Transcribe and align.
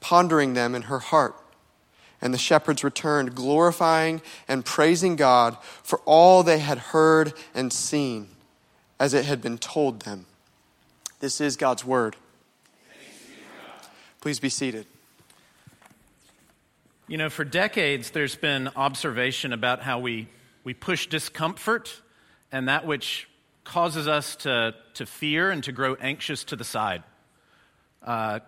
pondering 0.00 0.54
them 0.54 0.74
in 0.74 0.82
her 0.82 0.98
heart. 0.98 1.34
And 2.20 2.34
the 2.34 2.38
shepherds 2.38 2.82
returned, 2.82 3.34
glorifying 3.34 4.22
and 4.48 4.64
praising 4.64 5.14
God 5.16 5.56
for 5.82 6.00
all 6.04 6.42
they 6.42 6.58
had 6.58 6.78
heard 6.78 7.32
and 7.54 7.72
seen, 7.72 8.28
as 8.98 9.14
it 9.14 9.24
had 9.24 9.40
been 9.40 9.58
told 9.58 10.02
them. 10.02 10.26
This 11.20 11.40
is 11.40 11.56
God's 11.56 11.84
word. 11.84 12.16
Please 14.20 14.40
be 14.40 14.48
seated. 14.48 14.86
You 17.06 17.16
know, 17.16 17.30
for 17.30 17.44
decades, 17.44 18.10
there's 18.10 18.36
been 18.36 18.68
observation 18.76 19.52
about 19.52 19.80
how 19.80 20.00
we, 20.00 20.28
we 20.64 20.74
push 20.74 21.06
discomfort 21.06 22.02
and 22.52 22.68
that 22.68 22.84
which 22.84 23.28
causes 23.64 24.08
us 24.08 24.36
to, 24.36 24.74
to 24.94 25.06
fear 25.06 25.50
and 25.50 25.62
to 25.64 25.72
grow 25.72 25.94
anxious 25.94 26.44
to 26.44 26.56
the 26.56 26.64
side. 26.64 27.02
Uh, 28.02 28.40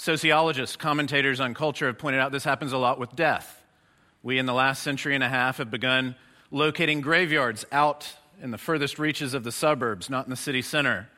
Sociologists, 0.00 0.76
commentators 0.76 1.40
on 1.40 1.54
culture 1.54 1.88
have 1.88 1.98
pointed 1.98 2.20
out 2.20 2.30
this 2.30 2.44
happens 2.44 2.72
a 2.72 2.78
lot 2.78 3.00
with 3.00 3.16
death. 3.16 3.64
We, 4.22 4.38
in 4.38 4.46
the 4.46 4.54
last 4.54 4.84
century 4.84 5.16
and 5.16 5.24
a 5.24 5.28
half, 5.28 5.56
have 5.56 5.72
begun 5.72 6.14
locating 6.52 7.00
graveyards 7.00 7.66
out 7.72 8.14
in 8.40 8.52
the 8.52 8.58
furthest 8.58 9.00
reaches 9.00 9.34
of 9.34 9.42
the 9.42 9.50
suburbs, 9.50 10.08
not 10.08 10.24
in 10.24 10.30
the 10.30 10.36
city 10.36 10.62
center. 10.62 11.08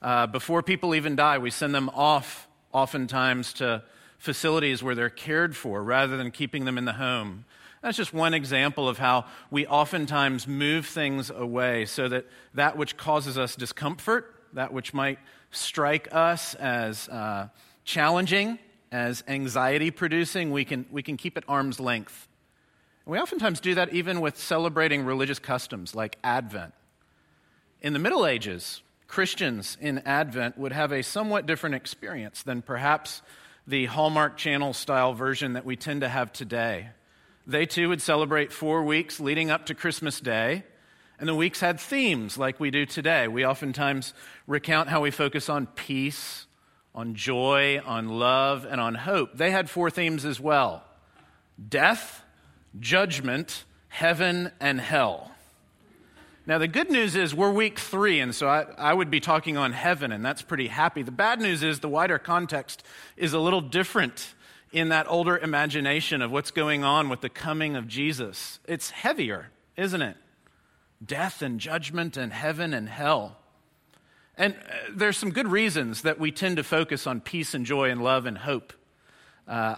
Uh, 0.00 0.26
before 0.26 0.62
people 0.62 0.94
even 0.94 1.14
die, 1.14 1.36
we 1.36 1.50
send 1.50 1.74
them 1.74 1.90
off, 1.90 2.48
oftentimes, 2.72 3.52
to 3.52 3.82
facilities 4.16 4.82
where 4.82 4.94
they're 4.94 5.10
cared 5.10 5.54
for 5.54 5.82
rather 5.82 6.16
than 6.16 6.30
keeping 6.30 6.64
them 6.64 6.78
in 6.78 6.86
the 6.86 6.94
home. 6.94 7.44
That's 7.82 7.98
just 7.98 8.14
one 8.14 8.32
example 8.32 8.88
of 8.88 8.96
how 8.96 9.26
we 9.50 9.66
oftentimes 9.66 10.48
move 10.48 10.86
things 10.86 11.28
away 11.28 11.84
so 11.84 12.08
that 12.08 12.24
that 12.54 12.78
which 12.78 12.96
causes 12.96 13.36
us 13.36 13.56
discomfort, 13.56 14.34
that 14.54 14.72
which 14.72 14.94
might 14.94 15.18
strike 15.50 16.08
us 16.12 16.54
as. 16.54 17.10
Uh, 17.10 17.48
challenging, 17.84 18.58
as 18.90 19.24
anxiety 19.26 19.90
producing, 19.90 20.50
we 20.50 20.64
can, 20.64 20.86
we 20.90 21.02
can 21.02 21.16
keep 21.16 21.36
at 21.36 21.44
arm's 21.48 21.80
length. 21.80 22.28
And 23.04 23.12
we 23.12 23.18
oftentimes 23.18 23.60
do 23.60 23.74
that 23.74 23.92
even 23.92 24.20
with 24.20 24.36
celebrating 24.38 25.04
religious 25.04 25.38
customs 25.38 25.94
like 25.94 26.18
Advent. 26.22 26.74
In 27.80 27.94
the 27.94 27.98
Middle 27.98 28.26
Ages, 28.26 28.82
Christians 29.08 29.76
in 29.80 29.98
Advent 30.00 30.56
would 30.56 30.72
have 30.72 30.92
a 30.92 31.02
somewhat 31.02 31.46
different 31.46 31.74
experience 31.74 32.42
than 32.42 32.62
perhaps 32.62 33.22
the 33.66 33.86
Hallmark 33.86 34.36
Channel 34.36 34.72
style 34.72 35.14
version 35.14 35.54
that 35.54 35.64
we 35.64 35.76
tend 35.76 36.02
to 36.02 36.08
have 36.08 36.32
today. 36.32 36.90
They 37.46 37.66
too 37.66 37.88
would 37.88 38.00
celebrate 38.00 38.52
four 38.52 38.84
weeks 38.84 39.20
leading 39.20 39.50
up 39.50 39.66
to 39.66 39.74
Christmas 39.74 40.20
Day, 40.20 40.64
and 41.18 41.28
the 41.28 41.34
weeks 41.34 41.60
had 41.60 41.80
themes 41.80 42.38
like 42.38 42.60
we 42.60 42.70
do 42.70 42.86
today. 42.86 43.28
We 43.28 43.44
oftentimes 43.44 44.14
recount 44.46 44.88
how 44.88 45.00
we 45.00 45.10
focus 45.10 45.48
on 45.48 45.66
peace 45.66 46.46
on 46.94 47.14
joy, 47.14 47.80
on 47.84 48.08
love, 48.08 48.64
and 48.64 48.80
on 48.80 48.94
hope. 48.94 49.36
They 49.36 49.50
had 49.50 49.70
four 49.70 49.90
themes 49.90 50.24
as 50.24 50.40
well 50.40 50.84
death, 51.68 52.22
judgment, 52.78 53.64
heaven, 53.88 54.50
and 54.60 54.80
hell. 54.80 55.30
Now, 56.44 56.58
the 56.58 56.66
good 56.66 56.90
news 56.90 57.14
is 57.14 57.34
we're 57.34 57.52
week 57.52 57.78
three, 57.78 58.18
and 58.18 58.34
so 58.34 58.48
I, 58.48 58.66
I, 58.76 58.92
would 58.92 59.12
be 59.12 59.20
talking 59.20 59.56
on 59.56 59.72
heaven, 59.72 60.10
and 60.10 60.24
that's 60.24 60.42
pretty 60.42 60.66
happy. 60.66 61.02
The 61.02 61.12
bad 61.12 61.40
news 61.40 61.62
is 61.62 61.78
the 61.78 61.88
wider 61.88 62.18
context 62.18 62.82
is 63.16 63.32
a 63.32 63.38
little 63.38 63.60
different 63.60 64.34
in 64.72 64.88
that 64.88 65.06
older 65.08 65.38
imagination 65.38 66.20
of 66.20 66.32
what's 66.32 66.50
going 66.50 66.82
on 66.82 67.08
with 67.08 67.20
the 67.20 67.28
coming 67.28 67.76
of 67.76 67.86
Jesus. 67.86 68.58
It's 68.66 68.90
heavier, 68.90 69.50
isn't 69.76 70.02
it? 70.02 70.16
Death 71.04 71.42
and 71.42 71.60
judgment 71.60 72.16
and 72.16 72.32
heaven 72.32 72.74
and 72.74 72.88
hell. 72.88 73.36
And 74.36 74.54
uh, 74.54 74.74
there's 74.94 75.16
some 75.16 75.30
good 75.30 75.48
reasons 75.48 76.02
that 76.02 76.18
we 76.18 76.32
tend 76.32 76.56
to 76.56 76.64
focus 76.64 77.06
on 77.06 77.20
peace 77.20 77.54
and 77.54 77.66
joy 77.66 77.90
and 77.90 78.02
love 78.02 78.26
and 78.26 78.38
hope. 78.38 78.72
Uh, 79.46 79.74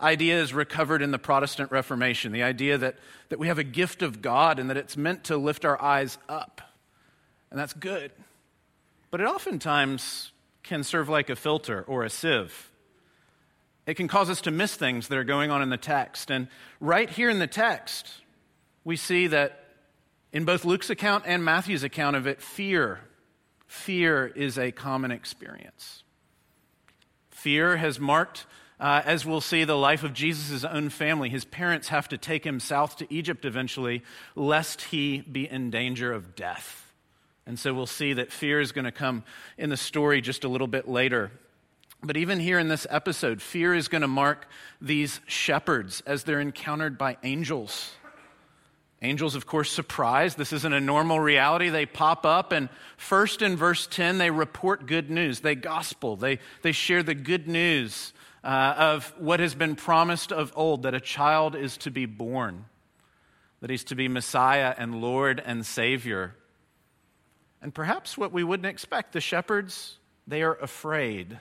recovered 0.52 1.02
in 1.02 1.10
the 1.10 1.18
Protestant 1.18 1.70
Reformation 1.72 2.32
the 2.32 2.42
idea 2.42 2.78
that, 2.78 2.96
that 3.30 3.38
we 3.38 3.48
have 3.48 3.58
a 3.58 3.64
gift 3.64 4.02
of 4.02 4.20
God 4.20 4.58
and 4.58 4.70
that 4.70 4.76
it's 4.76 4.96
meant 4.96 5.24
to 5.24 5.36
lift 5.36 5.64
our 5.64 5.80
eyes 5.80 6.18
up. 6.28 6.60
And 7.50 7.58
that's 7.58 7.72
good. 7.72 8.12
But 9.10 9.20
it 9.20 9.24
oftentimes 9.24 10.32
can 10.62 10.84
serve 10.84 11.08
like 11.08 11.30
a 11.30 11.36
filter 11.36 11.82
or 11.86 12.04
a 12.04 12.10
sieve. 12.10 12.70
It 13.86 13.94
can 13.94 14.08
cause 14.08 14.30
us 14.30 14.40
to 14.42 14.50
miss 14.50 14.74
things 14.74 15.08
that 15.08 15.18
are 15.18 15.24
going 15.24 15.50
on 15.50 15.62
in 15.62 15.70
the 15.70 15.76
text. 15.76 16.30
And 16.30 16.48
right 16.80 17.08
here 17.08 17.30
in 17.30 17.38
the 17.38 17.46
text, 17.46 18.08
we 18.82 18.96
see 18.96 19.26
that 19.28 19.64
in 20.32 20.44
both 20.44 20.64
Luke's 20.64 20.90
account 20.90 21.24
and 21.26 21.44
Matthew's 21.44 21.84
account 21.84 22.16
of 22.16 22.26
it, 22.26 22.40
fear 22.40 23.00
fear 23.74 24.26
is 24.26 24.56
a 24.56 24.70
common 24.70 25.10
experience. 25.10 26.04
Fear 27.30 27.76
has 27.76 27.98
marked, 27.98 28.46
uh, 28.78 29.02
as 29.04 29.26
we'll 29.26 29.40
see, 29.40 29.64
the 29.64 29.76
life 29.76 30.04
of 30.04 30.14
Jesus' 30.14 30.64
own 30.64 30.88
family. 30.88 31.28
His 31.28 31.44
parents 31.44 31.88
have 31.88 32.08
to 32.08 32.16
take 32.16 32.46
him 32.46 32.60
south 32.60 32.96
to 32.98 33.12
Egypt 33.12 33.44
eventually, 33.44 34.02
lest 34.34 34.80
he 34.82 35.20
be 35.20 35.50
in 35.50 35.70
danger 35.70 36.12
of 36.12 36.34
death. 36.34 36.92
And 37.46 37.58
so 37.58 37.74
we'll 37.74 37.86
see 37.86 38.14
that 38.14 38.32
fear 38.32 38.60
is 38.60 38.72
going 38.72 38.86
to 38.86 38.92
come 38.92 39.24
in 39.58 39.68
the 39.68 39.76
story 39.76 40.22
just 40.22 40.44
a 40.44 40.48
little 40.48 40.68
bit 40.68 40.88
later. 40.88 41.30
But 42.02 42.16
even 42.16 42.38
here 42.40 42.58
in 42.58 42.68
this 42.68 42.86
episode, 42.88 43.42
fear 43.42 43.74
is 43.74 43.88
going 43.88 44.02
to 44.02 44.08
mark 44.08 44.46
these 44.80 45.20
shepherds 45.26 46.02
as 46.06 46.22
they're 46.22 46.40
encountered 46.40 46.96
by 46.96 47.18
angels. 47.22 47.90
Angels, 49.04 49.34
of 49.34 49.46
course, 49.46 49.70
surprised. 49.70 50.38
This 50.38 50.54
isn't 50.54 50.72
a 50.72 50.80
normal 50.80 51.20
reality. 51.20 51.68
They 51.68 51.84
pop 51.84 52.24
up, 52.24 52.52
and 52.52 52.70
first 52.96 53.42
in 53.42 53.54
verse 53.54 53.86
10, 53.86 54.16
they 54.16 54.30
report 54.30 54.86
good 54.86 55.10
news. 55.10 55.40
They 55.40 55.54
gospel. 55.54 56.16
They, 56.16 56.38
they 56.62 56.72
share 56.72 57.02
the 57.02 57.14
good 57.14 57.46
news 57.46 58.14
uh, 58.42 58.74
of 58.78 59.12
what 59.18 59.40
has 59.40 59.54
been 59.54 59.76
promised 59.76 60.32
of 60.32 60.54
old 60.56 60.84
that 60.84 60.94
a 60.94 61.00
child 61.00 61.54
is 61.54 61.76
to 61.78 61.90
be 61.90 62.06
born, 62.06 62.64
that 63.60 63.68
he's 63.68 63.84
to 63.84 63.94
be 63.94 64.08
Messiah 64.08 64.74
and 64.78 65.02
Lord 65.02 65.42
and 65.44 65.66
Savior. 65.66 66.34
And 67.60 67.74
perhaps 67.74 68.16
what 68.16 68.32
we 68.32 68.42
wouldn't 68.42 68.66
expect 68.66 69.12
the 69.12 69.20
shepherds, 69.20 69.98
they 70.26 70.42
are 70.42 70.54
afraid. 70.54 71.38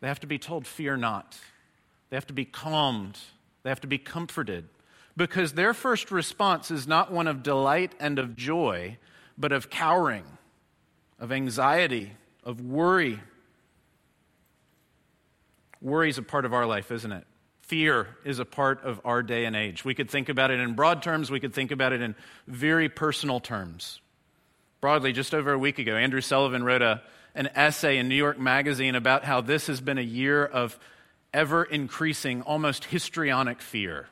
They 0.00 0.06
have 0.06 0.20
to 0.20 0.28
be 0.28 0.38
told, 0.38 0.68
Fear 0.68 0.98
not. 0.98 1.36
They 2.10 2.16
have 2.16 2.28
to 2.28 2.32
be 2.32 2.44
calmed. 2.44 3.18
They 3.64 3.70
have 3.70 3.80
to 3.80 3.88
be 3.88 3.98
comforted 3.98 4.68
because 5.16 5.52
their 5.52 5.74
first 5.74 6.10
response 6.10 6.70
is 6.70 6.86
not 6.86 7.12
one 7.12 7.26
of 7.26 7.42
delight 7.42 7.92
and 8.00 8.18
of 8.18 8.36
joy, 8.36 8.98
but 9.36 9.52
of 9.52 9.70
cowering, 9.70 10.24
of 11.18 11.32
anxiety, 11.32 12.12
of 12.44 12.60
worry. 12.60 13.20
Worry 15.80 16.08
is 16.10 16.18
a 16.18 16.22
part 16.22 16.44
of 16.44 16.52
our 16.52 16.66
life, 16.66 16.90
isn't 16.90 17.12
it? 17.12 17.26
fear 17.72 18.06
is 18.22 18.38
a 18.38 18.44
part 18.44 18.84
of 18.84 19.00
our 19.02 19.22
day 19.22 19.46
and 19.46 19.56
age. 19.56 19.82
We 19.82 19.94
could 19.94 20.10
think 20.10 20.28
about 20.28 20.50
it 20.50 20.60
in 20.60 20.74
broad 20.74 21.02
terms, 21.02 21.30
we 21.30 21.40
could 21.40 21.54
think 21.54 21.70
about 21.70 21.94
it 21.94 22.02
in 22.02 22.14
very 22.46 22.90
personal 22.90 23.40
terms. 23.40 24.02
Broadly, 24.82 25.14
just 25.14 25.32
over 25.32 25.54
a 25.54 25.58
week 25.58 25.78
ago, 25.78 25.96
Andrew 25.96 26.20
Sullivan 26.20 26.64
wrote 26.64 26.82
a, 26.82 27.00
an 27.34 27.48
essay 27.54 27.96
in 27.96 28.10
New 28.10 28.14
York 28.14 28.38
Magazine 28.38 28.94
about 28.94 29.24
how 29.24 29.40
this 29.40 29.68
has 29.68 29.80
been 29.80 29.96
a 29.96 30.02
year 30.02 30.44
of 30.44 30.78
ever 31.32 31.64
increasing, 31.64 32.42
almost 32.42 32.84
histrionic 32.84 33.62
fear. 33.62 34.06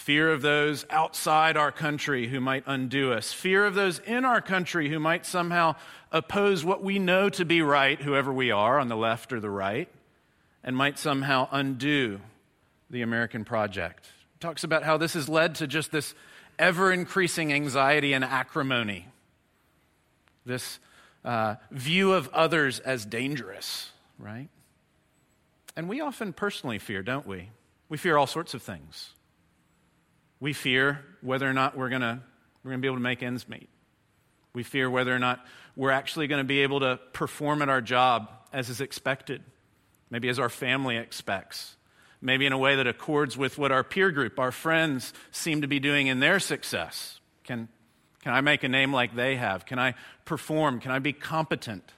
Fear 0.00 0.32
of 0.32 0.40
those 0.40 0.86
outside 0.88 1.58
our 1.58 1.70
country 1.70 2.26
who 2.26 2.40
might 2.40 2.64
undo 2.66 3.12
us. 3.12 3.34
Fear 3.34 3.66
of 3.66 3.74
those 3.74 3.98
in 3.98 4.24
our 4.24 4.40
country 4.40 4.88
who 4.88 4.98
might 4.98 5.26
somehow 5.26 5.76
oppose 6.10 6.64
what 6.64 6.82
we 6.82 6.98
know 6.98 7.28
to 7.28 7.44
be 7.44 7.60
right, 7.60 8.00
whoever 8.00 8.32
we 8.32 8.50
are, 8.50 8.78
on 8.78 8.88
the 8.88 8.96
left 8.96 9.30
or 9.30 9.40
the 9.40 9.50
right, 9.50 9.90
and 10.64 10.74
might 10.74 10.98
somehow 10.98 11.48
undo 11.52 12.18
the 12.88 13.02
American 13.02 13.44
project. 13.44 14.08
talks 14.40 14.64
about 14.64 14.84
how 14.84 14.96
this 14.96 15.12
has 15.12 15.28
led 15.28 15.56
to 15.56 15.66
just 15.66 15.92
this 15.92 16.14
ever 16.58 16.90
increasing 16.90 17.52
anxiety 17.52 18.14
and 18.14 18.24
acrimony, 18.24 19.06
this 20.46 20.78
uh, 21.26 21.56
view 21.70 22.14
of 22.14 22.30
others 22.32 22.78
as 22.80 23.04
dangerous, 23.04 23.90
right? 24.18 24.48
And 25.76 25.90
we 25.90 26.00
often 26.00 26.32
personally 26.32 26.78
fear, 26.78 27.02
don't 27.02 27.26
we? 27.26 27.50
We 27.90 27.98
fear 27.98 28.16
all 28.16 28.26
sorts 28.26 28.54
of 28.54 28.62
things. 28.62 29.10
We 30.40 30.52
fear 30.52 31.04
whether 31.20 31.48
or 31.48 31.52
not 31.52 31.76
we're 31.76 31.90
going 31.90 32.00
to 32.02 32.20
we're 32.64 32.70
going 32.70 32.80
to 32.80 32.82
be 32.82 32.88
able 32.88 32.96
to 32.96 33.02
make 33.02 33.22
ends 33.22 33.48
meet. 33.48 33.68
We 34.52 34.62
fear 34.62 34.90
whether 34.90 35.14
or 35.14 35.18
not 35.18 35.44
we're 35.76 35.90
actually 35.90 36.26
going 36.26 36.40
to 36.40 36.48
be 36.48 36.60
able 36.60 36.80
to 36.80 36.98
perform 37.12 37.62
at 37.62 37.68
our 37.68 37.80
job 37.80 38.30
as 38.52 38.68
is 38.68 38.80
expected, 38.80 39.42
maybe 40.10 40.28
as 40.28 40.38
our 40.38 40.48
family 40.48 40.96
expects, 40.96 41.76
maybe 42.20 42.46
in 42.46 42.52
a 42.52 42.58
way 42.58 42.76
that 42.76 42.86
accords 42.86 43.36
with 43.36 43.58
what 43.58 43.72
our 43.72 43.84
peer 43.84 44.10
group, 44.10 44.38
our 44.38 44.52
friends, 44.52 45.12
seem 45.30 45.62
to 45.62 45.68
be 45.68 45.78
doing 45.78 46.08
in 46.08 46.20
their 46.20 46.40
success. 46.40 47.20
Can, 47.44 47.68
can 48.22 48.32
I 48.32 48.40
make 48.40 48.64
a 48.64 48.68
name 48.68 48.92
like 48.92 49.14
they 49.14 49.36
have? 49.36 49.64
Can 49.64 49.78
I 49.78 49.94
perform? 50.24 50.80
Can 50.80 50.90
I 50.90 50.98
be 50.98 51.12
competent? 51.12 51.92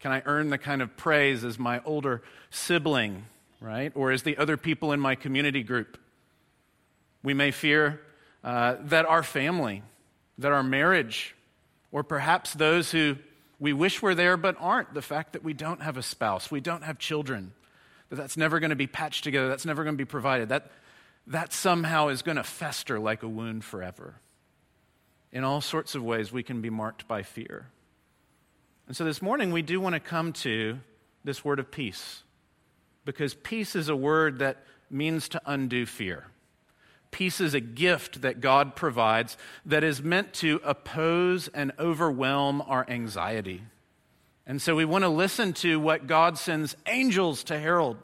Can 0.00 0.12
I 0.12 0.22
earn 0.24 0.50
the 0.50 0.58
kind 0.58 0.80
of 0.80 0.96
praise 0.96 1.44
as 1.44 1.58
my 1.58 1.80
older 1.84 2.22
sibling, 2.50 3.26
right? 3.60 3.92
Or 3.94 4.10
as 4.10 4.22
the 4.22 4.36
other 4.38 4.56
people 4.56 4.92
in 4.92 5.00
my 5.00 5.14
community 5.14 5.62
group? 5.62 5.98
We 7.28 7.34
may 7.34 7.50
fear 7.50 8.00
uh, 8.42 8.76
that 8.84 9.04
our 9.04 9.22
family, 9.22 9.82
that 10.38 10.50
our 10.50 10.62
marriage, 10.62 11.36
or 11.92 12.02
perhaps 12.02 12.54
those 12.54 12.90
who 12.90 13.18
we 13.60 13.74
wish 13.74 14.00
were 14.00 14.14
there 14.14 14.38
but 14.38 14.56
aren't, 14.58 14.94
the 14.94 15.02
fact 15.02 15.34
that 15.34 15.44
we 15.44 15.52
don't 15.52 15.82
have 15.82 15.98
a 15.98 16.02
spouse, 16.02 16.50
we 16.50 16.62
don't 16.62 16.84
have 16.84 16.98
children, 16.98 17.52
that 18.08 18.16
that's 18.16 18.38
never 18.38 18.60
going 18.60 18.70
to 18.70 18.76
be 18.76 18.86
patched 18.86 19.24
together, 19.24 19.46
that's 19.46 19.66
never 19.66 19.84
going 19.84 19.92
to 19.92 19.98
be 19.98 20.06
provided, 20.06 20.48
that, 20.48 20.70
that 21.26 21.52
somehow 21.52 22.08
is 22.08 22.22
going 22.22 22.38
to 22.38 22.42
fester 22.42 22.98
like 22.98 23.22
a 23.22 23.28
wound 23.28 23.62
forever. 23.62 24.14
In 25.30 25.44
all 25.44 25.60
sorts 25.60 25.94
of 25.94 26.02
ways, 26.02 26.32
we 26.32 26.42
can 26.42 26.62
be 26.62 26.70
marked 26.70 27.06
by 27.06 27.22
fear. 27.22 27.66
And 28.86 28.96
so 28.96 29.04
this 29.04 29.20
morning, 29.20 29.52
we 29.52 29.60
do 29.60 29.82
want 29.82 29.92
to 29.92 30.00
come 30.00 30.32
to 30.32 30.78
this 31.24 31.44
word 31.44 31.58
of 31.58 31.70
peace, 31.70 32.22
because 33.04 33.34
peace 33.34 33.76
is 33.76 33.90
a 33.90 33.96
word 33.96 34.38
that 34.38 34.64
means 34.88 35.28
to 35.28 35.42
undo 35.44 35.84
fear. 35.84 36.24
Peace 37.10 37.40
is 37.40 37.54
a 37.54 37.60
gift 37.60 38.22
that 38.22 38.40
God 38.40 38.76
provides 38.76 39.36
that 39.66 39.84
is 39.84 40.02
meant 40.02 40.32
to 40.34 40.60
oppose 40.64 41.48
and 41.48 41.72
overwhelm 41.78 42.62
our 42.62 42.84
anxiety. 42.88 43.62
And 44.46 44.60
so 44.60 44.74
we 44.74 44.84
want 44.84 45.04
to 45.04 45.08
listen 45.08 45.52
to 45.54 45.80
what 45.80 46.06
God 46.06 46.38
sends 46.38 46.76
angels 46.86 47.44
to 47.44 47.58
herald, 47.58 47.96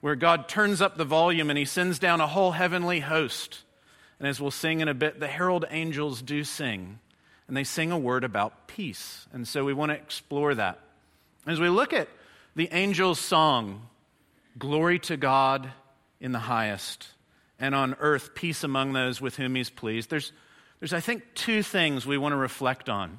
where 0.00 0.16
God 0.16 0.48
turns 0.48 0.80
up 0.80 0.96
the 0.96 1.04
volume 1.04 1.50
and 1.50 1.58
he 1.58 1.64
sends 1.64 1.98
down 1.98 2.20
a 2.20 2.26
whole 2.26 2.52
heavenly 2.52 3.00
host. 3.00 3.62
And 4.18 4.28
as 4.28 4.40
we'll 4.40 4.50
sing 4.50 4.80
in 4.80 4.88
a 4.88 4.94
bit, 4.94 5.20
the 5.20 5.28
herald 5.28 5.64
angels 5.70 6.22
do 6.22 6.44
sing, 6.44 7.00
and 7.48 7.56
they 7.56 7.64
sing 7.64 7.90
a 7.90 7.98
word 7.98 8.24
about 8.24 8.68
peace. 8.68 9.26
And 9.32 9.46
so 9.46 9.64
we 9.64 9.74
want 9.74 9.90
to 9.90 9.96
explore 9.96 10.54
that. 10.54 10.78
As 11.46 11.58
we 11.58 11.68
look 11.68 11.92
at 11.92 12.08
the 12.54 12.70
angel's 12.70 13.18
song, 13.18 13.88
Glory 14.58 14.98
to 15.00 15.16
God 15.16 15.70
in 16.20 16.32
the 16.32 16.38
highest 16.38 17.08
and 17.58 17.74
on 17.74 17.94
earth 18.00 18.34
peace 18.34 18.64
among 18.64 18.92
those 18.92 19.20
with 19.20 19.36
whom 19.36 19.54
he's 19.54 19.70
pleased. 19.70 20.10
There's, 20.10 20.32
there's, 20.80 20.92
I 20.92 21.00
think, 21.00 21.22
two 21.34 21.62
things 21.62 22.06
we 22.06 22.18
want 22.18 22.32
to 22.32 22.36
reflect 22.36 22.88
on. 22.88 23.18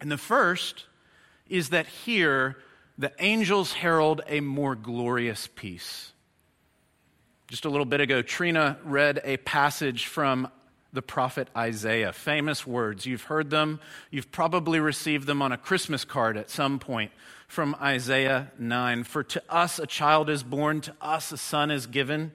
And 0.00 0.10
the 0.10 0.18
first 0.18 0.86
is 1.48 1.68
that 1.68 1.86
here 1.86 2.56
the 2.98 3.12
angels 3.18 3.72
herald 3.72 4.20
a 4.26 4.40
more 4.40 4.74
glorious 4.74 5.48
peace. 5.54 6.12
Just 7.48 7.64
a 7.64 7.70
little 7.70 7.86
bit 7.86 8.00
ago, 8.00 8.22
Trina 8.22 8.78
read 8.84 9.20
a 9.24 9.36
passage 9.36 10.06
from 10.06 10.48
the 10.92 11.02
prophet 11.02 11.48
Isaiah. 11.56 12.12
Famous 12.12 12.66
words. 12.66 13.06
You've 13.06 13.24
heard 13.24 13.50
them. 13.50 13.80
You've 14.10 14.30
probably 14.30 14.80
received 14.80 15.26
them 15.26 15.40
on 15.40 15.52
a 15.52 15.56
Christmas 15.56 16.04
card 16.04 16.36
at 16.36 16.50
some 16.50 16.78
point 16.78 17.12
from 17.48 17.76
Isaiah 17.80 18.50
9. 18.58 19.04
For 19.04 19.22
to 19.24 19.42
us 19.48 19.78
a 19.78 19.86
child 19.86 20.28
is 20.28 20.42
born, 20.42 20.80
to 20.82 20.94
us 21.00 21.32
a 21.32 21.36
son 21.36 21.70
is 21.70 21.86
given 21.86 22.32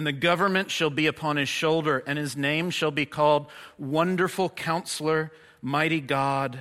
and 0.00 0.06
the 0.06 0.12
government 0.12 0.70
shall 0.70 0.88
be 0.88 1.06
upon 1.06 1.36
his 1.36 1.50
shoulder, 1.50 2.02
and 2.06 2.18
his 2.18 2.34
name 2.34 2.70
shall 2.70 2.90
be 2.90 3.04
called 3.04 3.44
Wonderful 3.78 4.48
Counselor, 4.48 5.30
Mighty 5.60 6.00
God, 6.00 6.60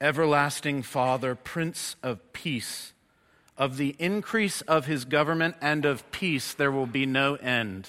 Everlasting 0.00 0.82
Father, 0.82 1.36
Prince 1.36 1.94
of 2.02 2.32
Peace. 2.32 2.92
Of 3.56 3.76
the 3.76 3.94
increase 4.00 4.60
of 4.62 4.86
his 4.86 5.04
government 5.04 5.54
and 5.60 5.84
of 5.84 6.10
peace 6.10 6.52
there 6.52 6.72
will 6.72 6.88
be 6.88 7.06
no 7.06 7.36
end. 7.36 7.88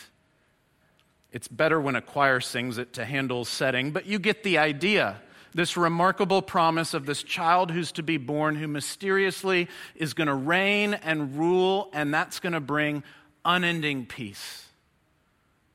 It's 1.32 1.48
better 1.48 1.82
when 1.82 1.96
a 1.96 2.02
choir 2.04 2.40
sings 2.40 2.78
it 2.78 2.94
to 2.94 3.04
Handel's 3.04 3.50
setting, 3.50 3.90
but 3.90 4.06
you 4.06 4.20
get 4.20 4.44
the 4.44 4.60
idea. 4.60 5.20
This 5.52 5.76
remarkable 5.78 6.44
promise 6.44 6.94
of 6.94 7.08
this 7.08 7.24
child 7.24 7.72
who's 7.72 7.92
to 7.94 8.04
be 8.04 8.18
born, 8.18 8.56
who 8.56 8.68
mysteriously 8.68 9.68
is 9.96 10.14
going 10.14 10.28
to 10.28 10.36
reign 10.36 10.94
and 10.94 11.40
rule, 11.40 11.90
and 11.92 12.14
that's 12.14 12.40
going 12.40 12.54
to 12.54 12.60
bring 12.60 13.02
unending 13.44 14.06
peace. 14.06 14.68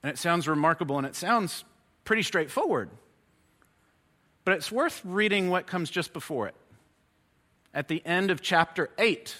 And 0.07 0.13
it 0.13 0.19
sounds 0.19 0.47
remarkable 0.47 0.99
and 0.99 1.07
it 1.07 1.17
sounds 1.17 1.65
pretty 2.05 2.23
straightforward. 2.23 2.91
But 4.45 4.55
it's 4.55 4.71
worth 4.71 5.03
reading 5.05 5.51
what 5.51 5.67
comes 5.67 5.91
just 5.91 6.13
before 6.13 6.47
it. 6.47 6.55
At 7.75 7.89
the 7.89 8.07
end 8.07 8.31
of 8.31 8.41
chapter 8.41 8.89
8, 8.99 9.37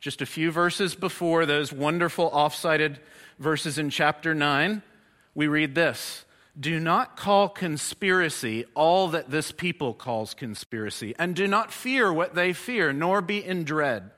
just 0.00 0.22
a 0.22 0.26
few 0.26 0.50
verses 0.50 0.96
before 0.96 1.46
those 1.46 1.72
wonderful 1.72 2.28
off-cited 2.30 2.98
verses 3.38 3.78
in 3.78 3.90
chapter 3.90 4.34
9, 4.34 4.82
we 5.36 5.46
read 5.46 5.76
this 5.76 6.24
Do 6.58 6.80
not 6.80 7.16
call 7.16 7.48
conspiracy 7.48 8.64
all 8.74 9.06
that 9.10 9.30
this 9.30 9.52
people 9.52 9.94
calls 9.94 10.34
conspiracy, 10.34 11.14
and 11.16 11.36
do 11.36 11.46
not 11.46 11.72
fear 11.72 12.12
what 12.12 12.34
they 12.34 12.52
fear, 12.52 12.92
nor 12.92 13.22
be 13.22 13.38
in 13.38 13.62
dread. 13.62 14.10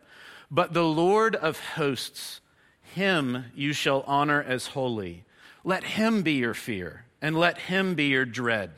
But 0.50 0.73
the 0.73 0.82
Lord 0.82 1.37
of 1.37 1.61
hosts, 1.61 2.40
him 2.80 3.44
you 3.54 3.75
shall 3.75 4.02
honor 4.06 4.42
as 4.42 4.68
holy. 4.68 5.26
Let 5.64 5.85
him 5.85 6.23
be 6.23 6.33
your 6.35 6.54
fear, 6.54 7.04
and 7.21 7.38
let 7.38 7.59
him 7.59 7.95
be 7.95 8.07
your 8.07 8.25
dread. 8.25 8.71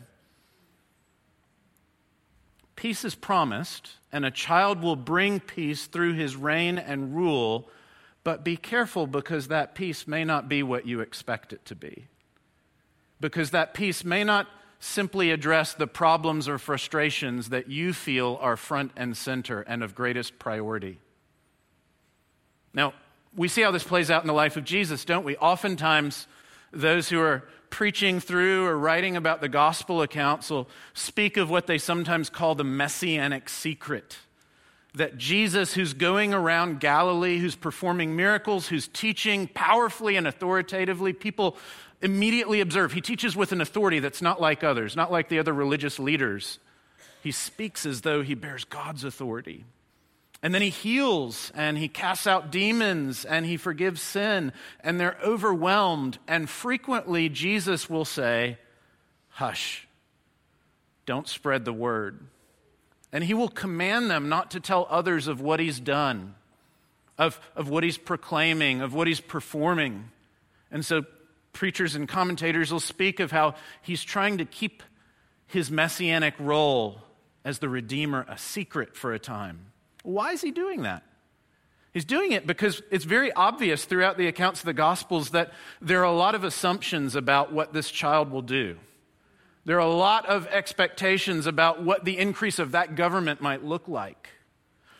Peace 2.76 3.04
is 3.04 3.14
promised, 3.14 3.92
and 4.12 4.24
a 4.24 4.30
child 4.30 4.82
will 4.82 4.96
bring 4.96 5.40
peace 5.40 5.86
through 5.86 6.14
his 6.14 6.36
reign 6.36 6.76
and 6.76 7.16
rule, 7.16 7.68
but 8.24 8.44
be 8.44 8.56
careful 8.56 9.06
because 9.06 9.48
that 9.48 9.74
peace 9.74 10.06
may 10.06 10.24
not 10.24 10.48
be 10.48 10.62
what 10.62 10.86
you 10.86 11.00
expect 11.00 11.52
it 11.52 11.64
to 11.64 11.74
be. 11.74 12.06
Because 13.20 13.52
that 13.52 13.72
peace 13.72 14.04
may 14.04 14.24
not 14.24 14.48
simply 14.80 15.30
address 15.30 15.72
the 15.72 15.86
problems 15.86 16.46
or 16.46 16.58
frustrations 16.58 17.48
that 17.48 17.70
you 17.70 17.94
feel 17.94 18.38
are 18.42 18.56
front 18.56 18.92
and 18.96 19.16
center 19.16 19.62
and 19.62 19.82
of 19.82 19.94
greatest 19.94 20.38
priority. 20.38 20.98
Now, 22.74 22.92
we 23.34 23.48
see 23.48 23.62
how 23.62 23.70
this 23.70 23.84
plays 23.84 24.10
out 24.10 24.22
in 24.22 24.26
the 24.26 24.34
life 24.34 24.58
of 24.58 24.64
Jesus, 24.64 25.06
don't 25.06 25.24
we? 25.24 25.36
Oftentimes, 25.36 26.26
those 26.74 27.08
who 27.08 27.20
are 27.20 27.44
preaching 27.70 28.20
through 28.20 28.66
or 28.66 28.78
writing 28.78 29.16
about 29.16 29.40
the 29.40 29.48
gospel 29.48 30.02
accounts 30.02 30.50
will 30.50 30.68
speak 30.92 31.36
of 31.36 31.50
what 31.50 31.66
they 31.66 31.78
sometimes 31.78 32.30
call 32.30 32.54
the 32.54 32.64
messianic 32.64 33.48
secret. 33.48 34.18
That 34.94 35.18
Jesus, 35.18 35.74
who's 35.74 35.92
going 35.92 36.32
around 36.32 36.78
Galilee, 36.78 37.38
who's 37.38 37.56
performing 37.56 38.14
miracles, 38.14 38.68
who's 38.68 38.86
teaching 38.86 39.48
powerfully 39.48 40.14
and 40.14 40.26
authoritatively, 40.26 41.12
people 41.12 41.56
immediately 42.00 42.60
observe. 42.60 42.92
He 42.92 43.00
teaches 43.00 43.34
with 43.34 43.50
an 43.50 43.60
authority 43.60 43.98
that's 43.98 44.22
not 44.22 44.40
like 44.40 44.62
others, 44.62 44.94
not 44.94 45.10
like 45.10 45.28
the 45.28 45.40
other 45.40 45.52
religious 45.52 45.98
leaders. 45.98 46.60
He 47.24 47.32
speaks 47.32 47.86
as 47.86 48.02
though 48.02 48.22
he 48.22 48.34
bears 48.34 48.64
God's 48.64 49.02
authority. 49.02 49.64
And 50.44 50.54
then 50.54 50.60
he 50.60 50.68
heals 50.68 51.50
and 51.54 51.78
he 51.78 51.88
casts 51.88 52.26
out 52.26 52.52
demons 52.52 53.24
and 53.24 53.46
he 53.46 53.56
forgives 53.56 54.02
sin. 54.02 54.52
And 54.80 55.00
they're 55.00 55.16
overwhelmed. 55.24 56.18
And 56.28 56.50
frequently, 56.50 57.30
Jesus 57.30 57.88
will 57.88 58.04
say, 58.04 58.58
Hush, 59.30 59.88
don't 61.06 61.26
spread 61.26 61.64
the 61.64 61.72
word. 61.72 62.20
And 63.10 63.24
he 63.24 63.32
will 63.32 63.48
command 63.48 64.10
them 64.10 64.28
not 64.28 64.50
to 64.50 64.60
tell 64.60 64.86
others 64.90 65.28
of 65.28 65.40
what 65.40 65.60
he's 65.60 65.80
done 65.80 66.34
of, 67.18 67.40
of 67.54 67.68
what 67.68 67.84
he's 67.84 67.98
proclaiming, 67.98 68.80
of 68.80 68.94
what 68.94 69.06
he's 69.06 69.20
performing. 69.20 70.10
And 70.70 70.84
so 70.84 71.04
preachers 71.52 71.94
and 71.94 72.08
commentators 72.08 72.72
will 72.72 72.80
speak 72.80 73.20
of 73.20 73.30
how 73.30 73.54
he's 73.82 74.02
trying 74.02 74.38
to 74.38 74.44
keep 74.44 74.82
his 75.46 75.70
messianic 75.70 76.34
role 76.38 77.00
as 77.44 77.60
the 77.60 77.68
Redeemer 77.68 78.26
a 78.28 78.36
secret 78.36 78.96
for 78.96 79.12
a 79.12 79.18
time. 79.18 79.66
Why 80.04 80.32
is 80.32 80.42
he 80.42 80.52
doing 80.52 80.82
that? 80.82 81.02
He's 81.92 82.04
doing 82.04 82.32
it 82.32 82.46
because 82.46 82.82
it's 82.90 83.04
very 83.04 83.32
obvious 83.32 83.84
throughout 83.84 84.18
the 84.18 84.26
accounts 84.26 84.60
of 84.60 84.66
the 84.66 84.72
Gospels 84.72 85.30
that 85.30 85.52
there 85.80 86.00
are 86.00 86.04
a 86.04 86.12
lot 86.12 86.34
of 86.34 86.44
assumptions 86.44 87.16
about 87.16 87.52
what 87.52 87.72
this 87.72 87.90
child 87.90 88.30
will 88.30 88.42
do. 88.42 88.76
There 89.64 89.76
are 89.76 89.88
a 89.88 89.94
lot 89.94 90.26
of 90.26 90.46
expectations 90.48 91.46
about 91.46 91.82
what 91.82 92.04
the 92.04 92.18
increase 92.18 92.58
of 92.58 92.72
that 92.72 92.96
government 92.96 93.40
might 93.40 93.64
look 93.64 93.88
like. 93.88 94.28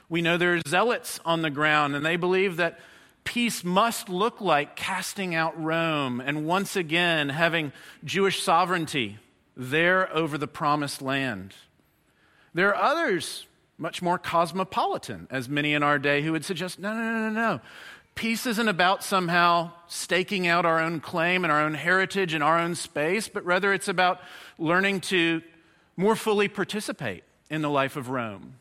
We 0.08 0.23
know 0.23 0.37
there 0.37 0.54
are 0.54 0.61
zealots 0.66 1.20
on 1.25 1.42
the 1.42 1.50
ground, 1.50 1.94
and 1.94 2.06
they 2.06 2.16
believe 2.16 2.56
that 2.56 2.78
peace 3.25 3.64
must 3.64 4.08
look 4.08 4.40
like 4.40 4.76
casting 4.76 5.34
out 5.34 5.61
Rome 5.62 6.20
and 6.20 6.46
once 6.46 6.76
again 6.76 7.28
having 7.28 7.73
Jewish 8.04 8.42
sovereignty 8.42 9.18
there 9.56 10.11
over 10.14 10.38
the 10.38 10.46
promised 10.46 11.02
land. 11.02 11.54
There 12.54 12.75
are 12.75 12.82
others, 12.82 13.46
much 13.78 14.02
more 14.02 14.19
cosmopolitan, 14.19 15.26
as 15.31 15.49
many 15.49 15.75
in 15.75 15.83
our 15.83 15.99
day, 15.99 16.23
who 16.23 16.33
would 16.33 16.45
suggest 16.45 16.78
no, 16.78 16.93
no, 16.95 17.02
no, 17.02 17.28
no, 17.28 17.31
no. 17.31 17.61
Peace 18.14 18.47
isn't 18.47 18.69
about 18.69 19.02
somehow 19.02 19.73
staking 19.88 20.47
out 20.47 20.64
our 20.64 20.78
own 20.78 21.00
claim 21.00 21.45
and 21.45 21.52
our 21.52 21.61
own 21.61 21.75
heritage 21.75 22.33
and 22.33 22.45
our 22.45 22.59
own 22.59 22.76
space, 22.76 23.26
but 23.26 23.45
rather 23.45 23.73
it's 23.73 23.88
about 23.88 24.21
learning 24.57 25.00
to 25.00 25.43
more 25.97 26.14
fully 26.14 26.47
participate 26.47 27.25
in 27.50 27.62
the 27.62 27.71
life 27.71 27.97
of 27.97 28.09
Rome. 28.09 28.54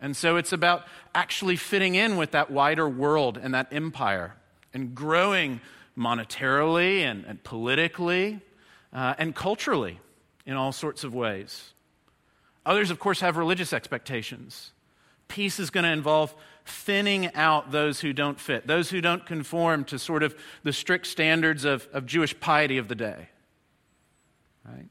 And 0.00 0.16
so 0.16 0.36
it's 0.36 0.52
about 0.52 0.84
actually 1.14 1.56
fitting 1.56 1.96
in 1.96 2.16
with 2.16 2.32
that 2.32 2.50
wider 2.50 2.88
world 2.88 3.38
and 3.40 3.54
that 3.54 3.72
empire 3.72 4.36
and 4.72 4.94
growing 4.94 5.60
monetarily 5.96 7.00
and, 7.00 7.24
and 7.24 7.42
politically 7.42 8.40
uh, 8.92 9.14
and 9.18 9.34
culturally 9.34 9.98
in 10.46 10.54
all 10.54 10.72
sorts 10.72 11.04
of 11.04 11.14
ways. 11.14 11.73
Others, 12.66 12.90
of 12.90 12.98
course, 12.98 13.20
have 13.20 13.36
religious 13.36 13.72
expectations. 13.72 14.72
Peace 15.28 15.58
is 15.58 15.70
going 15.70 15.84
to 15.84 15.90
involve 15.90 16.34
thinning 16.64 17.34
out 17.34 17.70
those 17.70 18.00
who 18.00 18.12
don't 18.12 18.40
fit, 18.40 18.66
those 18.66 18.90
who 18.90 19.00
don't 19.00 19.26
conform 19.26 19.84
to 19.84 19.98
sort 19.98 20.22
of 20.22 20.34
the 20.62 20.72
strict 20.72 21.06
standards 21.06 21.64
of, 21.64 21.86
of 21.92 22.06
Jewish 22.06 22.38
piety 22.40 22.78
of 22.78 22.88
the 22.88 22.94
day. 22.94 23.28
Right? 24.64 24.88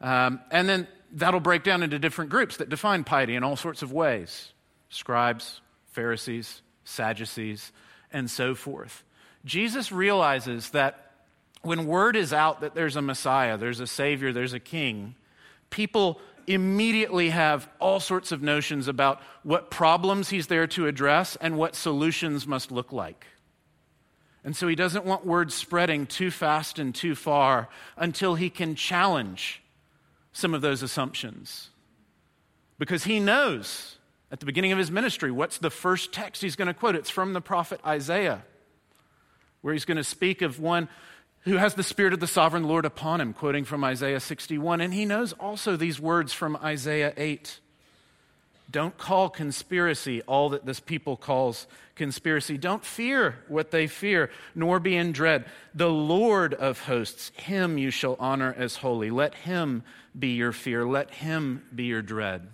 Um, 0.00 0.40
and 0.50 0.68
then 0.68 0.88
that'll 1.12 1.40
break 1.40 1.62
down 1.62 1.82
into 1.82 1.98
different 1.98 2.30
groups 2.30 2.56
that 2.56 2.68
define 2.68 3.04
piety 3.04 3.34
in 3.34 3.44
all 3.44 3.56
sorts 3.56 3.82
of 3.82 3.92
ways 3.92 4.52
scribes, 4.88 5.60
Pharisees, 5.92 6.62
Sadducees, 6.84 7.70
and 8.12 8.28
so 8.28 8.54
forth. 8.54 9.04
Jesus 9.44 9.92
realizes 9.92 10.70
that 10.70 11.12
when 11.62 11.86
word 11.86 12.16
is 12.16 12.32
out 12.32 12.62
that 12.62 12.74
there's 12.74 12.96
a 12.96 13.02
Messiah, 13.02 13.56
there's 13.56 13.80
a 13.80 13.86
Savior, 13.86 14.32
there's 14.32 14.52
a 14.52 14.60
King, 14.60 15.14
people 15.68 16.20
immediately 16.54 17.30
have 17.30 17.68
all 17.78 18.00
sorts 18.00 18.32
of 18.32 18.42
notions 18.42 18.88
about 18.88 19.20
what 19.42 19.70
problems 19.70 20.30
he's 20.30 20.46
there 20.46 20.66
to 20.68 20.86
address 20.86 21.36
and 21.40 21.56
what 21.56 21.74
solutions 21.74 22.46
must 22.46 22.70
look 22.70 22.92
like. 22.92 23.26
And 24.42 24.56
so 24.56 24.68
he 24.68 24.74
doesn't 24.74 25.04
want 25.04 25.26
word 25.26 25.52
spreading 25.52 26.06
too 26.06 26.30
fast 26.30 26.78
and 26.78 26.94
too 26.94 27.14
far 27.14 27.68
until 27.96 28.36
he 28.36 28.48
can 28.48 28.74
challenge 28.74 29.62
some 30.32 30.54
of 30.54 30.62
those 30.62 30.82
assumptions. 30.82 31.70
Because 32.78 33.04
he 33.04 33.20
knows 33.20 33.98
at 34.30 34.40
the 34.40 34.46
beginning 34.46 34.72
of 34.72 34.78
his 34.78 34.90
ministry 34.90 35.30
what's 35.30 35.58
the 35.58 35.70
first 35.70 36.12
text 36.12 36.40
he's 36.40 36.56
going 36.56 36.68
to 36.68 36.74
quote. 36.74 36.94
It's 36.94 37.10
from 37.10 37.34
the 37.34 37.40
prophet 37.40 37.80
Isaiah, 37.84 38.44
where 39.60 39.74
he's 39.74 39.84
going 39.84 39.98
to 39.98 40.04
speak 40.04 40.40
of 40.40 40.58
one 40.58 40.88
who 41.42 41.56
has 41.56 41.74
the 41.74 41.82
Spirit 41.82 42.12
of 42.12 42.20
the 42.20 42.26
sovereign 42.26 42.64
Lord 42.64 42.84
upon 42.84 43.20
him, 43.20 43.32
quoting 43.32 43.64
from 43.64 43.82
Isaiah 43.82 44.20
61. 44.20 44.80
And 44.80 44.92
he 44.92 45.04
knows 45.04 45.32
also 45.32 45.76
these 45.76 46.00
words 46.00 46.32
from 46.32 46.56
Isaiah 46.56 47.14
8. 47.16 47.60
Don't 48.70 48.96
call 48.96 49.28
conspiracy 49.28 50.22
all 50.22 50.50
that 50.50 50.64
this 50.64 50.80
people 50.80 51.16
calls 51.16 51.66
conspiracy. 51.96 52.56
Don't 52.56 52.84
fear 52.84 53.38
what 53.48 53.70
they 53.70 53.86
fear, 53.86 54.30
nor 54.54 54.78
be 54.78 54.96
in 54.96 55.12
dread. 55.12 55.44
The 55.74 55.90
Lord 55.90 56.54
of 56.54 56.82
hosts, 56.82 57.32
him 57.34 57.78
you 57.78 57.90
shall 57.90 58.16
honor 58.20 58.54
as 58.56 58.76
holy. 58.76 59.10
Let 59.10 59.34
him 59.34 59.82
be 60.16 60.34
your 60.34 60.52
fear, 60.52 60.86
let 60.86 61.10
him 61.10 61.64
be 61.74 61.84
your 61.84 62.02
dread. 62.02 62.48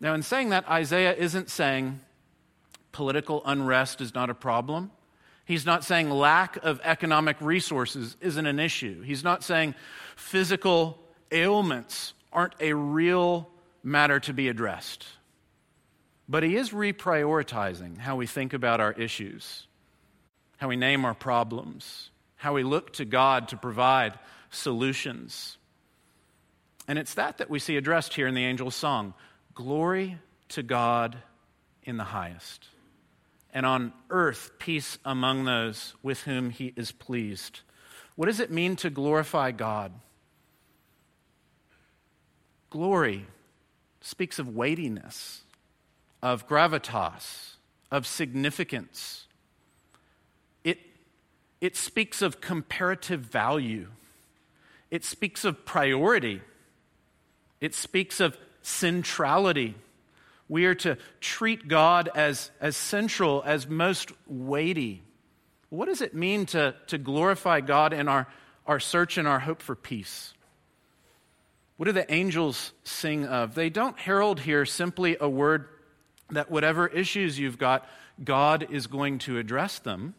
Now, 0.00 0.14
in 0.14 0.22
saying 0.22 0.50
that, 0.50 0.68
Isaiah 0.68 1.14
isn't 1.14 1.50
saying 1.50 2.00
political 2.90 3.42
unrest 3.44 4.00
is 4.00 4.14
not 4.14 4.30
a 4.30 4.34
problem. 4.34 4.90
He's 5.44 5.66
not 5.66 5.84
saying 5.84 6.10
lack 6.10 6.56
of 6.64 6.80
economic 6.84 7.36
resources 7.40 8.16
isn't 8.20 8.46
an 8.46 8.58
issue. 8.58 9.02
He's 9.02 9.24
not 9.24 9.42
saying 9.42 9.74
physical 10.16 10.98
ailments 11.30 12.14
aren't 12.32 12.54
a 12.60 12.72
real 12.74 13.48
matter 13.82 14.20
to 14.20 14.32
be 14.32 14.48
addressed. 14.48 15.06
But 16.28 16.42
he 16.42 16.56
is 16.56 16.70
reprioritizing 16.70 17.98
how 17.98 18.16
we 18.16 18.26
think 18.26 18.52
about 18.52 18.80
our 18.80 18.92
issues, 18.92 19.66
how 20.58 20.68
we 20.68 20.76
name 20.76 21.04
our 21.04 21.14
problems, 21.14 22.10
how 22.36 22.54
we 22.54 22.62
look 22.62 22.92
to 22.94 23.04
God 23.04 23.48
to 23.48 23.56
provide 23.56 24.18
solutions. 24.50 25.58
And 26.86 26.98
it's 26.98 27.14
that 27.14 27.38
that 27.38 27.50
we 27.50 27.58
see 27.58 27.76
addressed 27.76 28.14
here 28.14 28.26
in 28.26 28.34
the 28.34 28.44
angel's 28.44 28.76
song 28.76 29.14
Glory 29.54 30.18
to 30.50 30.62
God 30.62 31.18
in 31.82 31.96
the 31.96 32.04
highest, 32.04 32.68
and 33.52 33.66
on 33.66 33.92
earth 34.10 34.52
peace 34.58 34.98
among 35.04 35.44
those 35.44 35.94
with 36.02 36.22
whom 36.22 36.50
he 36.50 36.72
is 36.76 36.92
pleased. 36.92 37.60
What 38.16 38.26
does 38.26 38.40
it 38.40 38.50
mean 38.50 38.76
to 38.76 38.90
glorify 38.90 39.50
God? 39.52 39.92
Glory 42.70 43.26
speaks 44.00 44.38
of 44.38 44.54
weightiness, 44.54 45.42
of 46.22 46.48
gravitas, 46.48 47.56
of 47.90 48.06
significance. 48.06 49.26
It, 50.64 50.78
it 51.60 51.76
speaks 51.76 52.22
of 52.22 52.40
comparative 52.40 53.20
value. 53.20 53.88
It 54.90 55.04
speaks 55.04 55.44
of 55.44 55.64
priority. 55.64 56.40
It 57.60 57.74
speaks 57.74 58.20
of 58.20 58.36
centrality. 58.62 59.74
We 60.52 60.66
are 60.66 60.74
to 60.74 60.98
treat 61.18 61.66
God 61.66 62.10
as, 62.14 62.50
as 62.60 62.76
central, 62.76 63.42
as 63.46 63.66
most 63.66 64.12
weighty. 64.26 65.02
What 65.70 65.86
does 65.86 66.02
it 66.02 66.14
mean 66.14 66.44
to, 66.44 66.74
to 66.88 66.98
glorify 66.98 67.62
God 67.62 67.94
in 67.94 68.06
our, 68.06 68.28
our 68.66 68.78
search 68.78 69.16
and 69.16 69.26
our 69.26 69.38
hope 69.38 69.62
for 69.62 69.74
peace? 69.74 70.34
What 71.78 71.86
do 71.86 71.92
the 71.92 72.12
angels 72.12 72.74
sing 72.84 73.24
of? 73.24 73.54
They 73.54 73.70
don't 73.70 73.98
herald 73.98 74.40
here 74.40 74.66
simply 74.66 75.16
a 75.18 75.26
word 75.26 75.68
that 76.28 76.50
whatever 76.50 76.86
issues 76.86 77.38
you've 77.38 77.56
got, 77.56 77.88
God 78.22 78.66
is 78.70 78.86
going 78.86 79.20
to 79.20 79.38
address 79.38 79.78
them. 79.78 80.14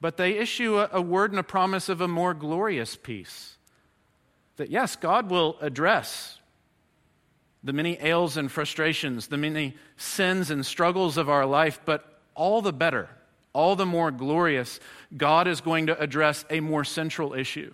But 0.00 0.16
they 0.16 0.38
issue 0.38 0.80
a, 0.80 0.90
a 0.94 1.00
word 1.00 1.30
and 1.30 1.38
a 1.38 1.44
promise 1.44 1.88
of 1.88 2.00
a 2.00 2.08
more 2.08 2.34
glorious 2.34 2.96
peace. 2.96 3.58
That 4.56 4.70
yes, 4.70 4.96
God 4.96 5.30
will 5.30 5.56
address 5.60 6.39
the 7.62 7.72
many 7.72 7.98
ails 8.00 8.36
and 8.36 8.50
frustrations, 8.50 9.26
the 9.26 9.36
many 9.36 9.76
sins 9.96 10.50
and 10.50 10.64
struggles 10.64 11.16
of 11.16 11.28
our 11.28 11.44
life, 11.44 11.80
but 11.84 12.20
all 12.34 12.62
the 12.62 12.72
better, 12.72 13.08
all 13.52 13.76
the 13.76 13.86
more 13.86 14.10
glorious, 14.10 14.80
God 15.16 15.46
is 15.46 15.60
going 15.60 15.86
to 15.88 16.00
address 16.00 16.44
a 16.48 16.60
more 16.60 16.84
central 16.84 17.34
issue. 17.34 17.72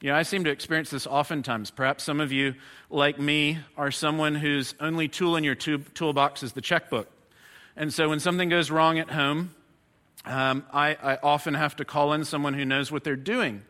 You 0.00 0.10
know, 0.10 0.16
I 0.16 0.24
seem 0.24 0.42
to 0.44 0.50
experience 0.50 0.90
this 0.90 1.06
oftentimes. 1.06 1.70
Perhaps 1.70 2.02
some 2.02 2.20
of 2.20 2.32
you, 2.32 2.54
like 2.90 3.20
me, 3.20 3.60
are 3.76 3.92
someone 3.92 4.34
whose 4.34 4.74
only 4.80 5.06
tool 5.06 5.36
in 5.36 5.44
your 5.44 5.54
toolbox 5.54 6.42
is 6.42 6.54
the 6.54 6.60
checkbook. 6.60 7.08
And 7.76 7.94
so 7.94 8.08
when 8.08 8.18
something 8.18 8.48
goes 8.48 8.68
wrong 8.68 8.98
at 8.98 9.10
home, 9.10 9.54
um, 10.24 10.64
I, 10.72 10.96
I, 11.02 11.18
often 11.22 11.54
have 11.54 11.76
to 11.76 11.84
call 11.84 12.12
in 12.12 12.24
someone 12.24 12.54
who 12.54 12.64
knows 12.64 12.92
what 12.92 13.02
they're 13.02 13.16
doing. 13.16 13.62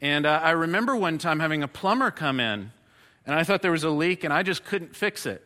And 0.00 0.26
uh, 0.26 0.40
I 0.42 0.50
remember 0.50 0.94
one 0.94 1.18
time 1.18 1.40
having 1.40 1.62
a 1.62 1.68
plumber 1.68 2.12
come 2.12 2.38
in 2.38 2.72
and 3.26 3.34
I 3.34 3.44
thought 3.44 3.62
there 3.62 3.72
was 3.72 3.84
a 3.84 3.90
leak 3.90 4.24
and 4.24 4.32
I 4.32 4.42
just 4.42 4.64
couldn't 4.64 4.96
fix 4.96 5.26
it. 5.26 5.44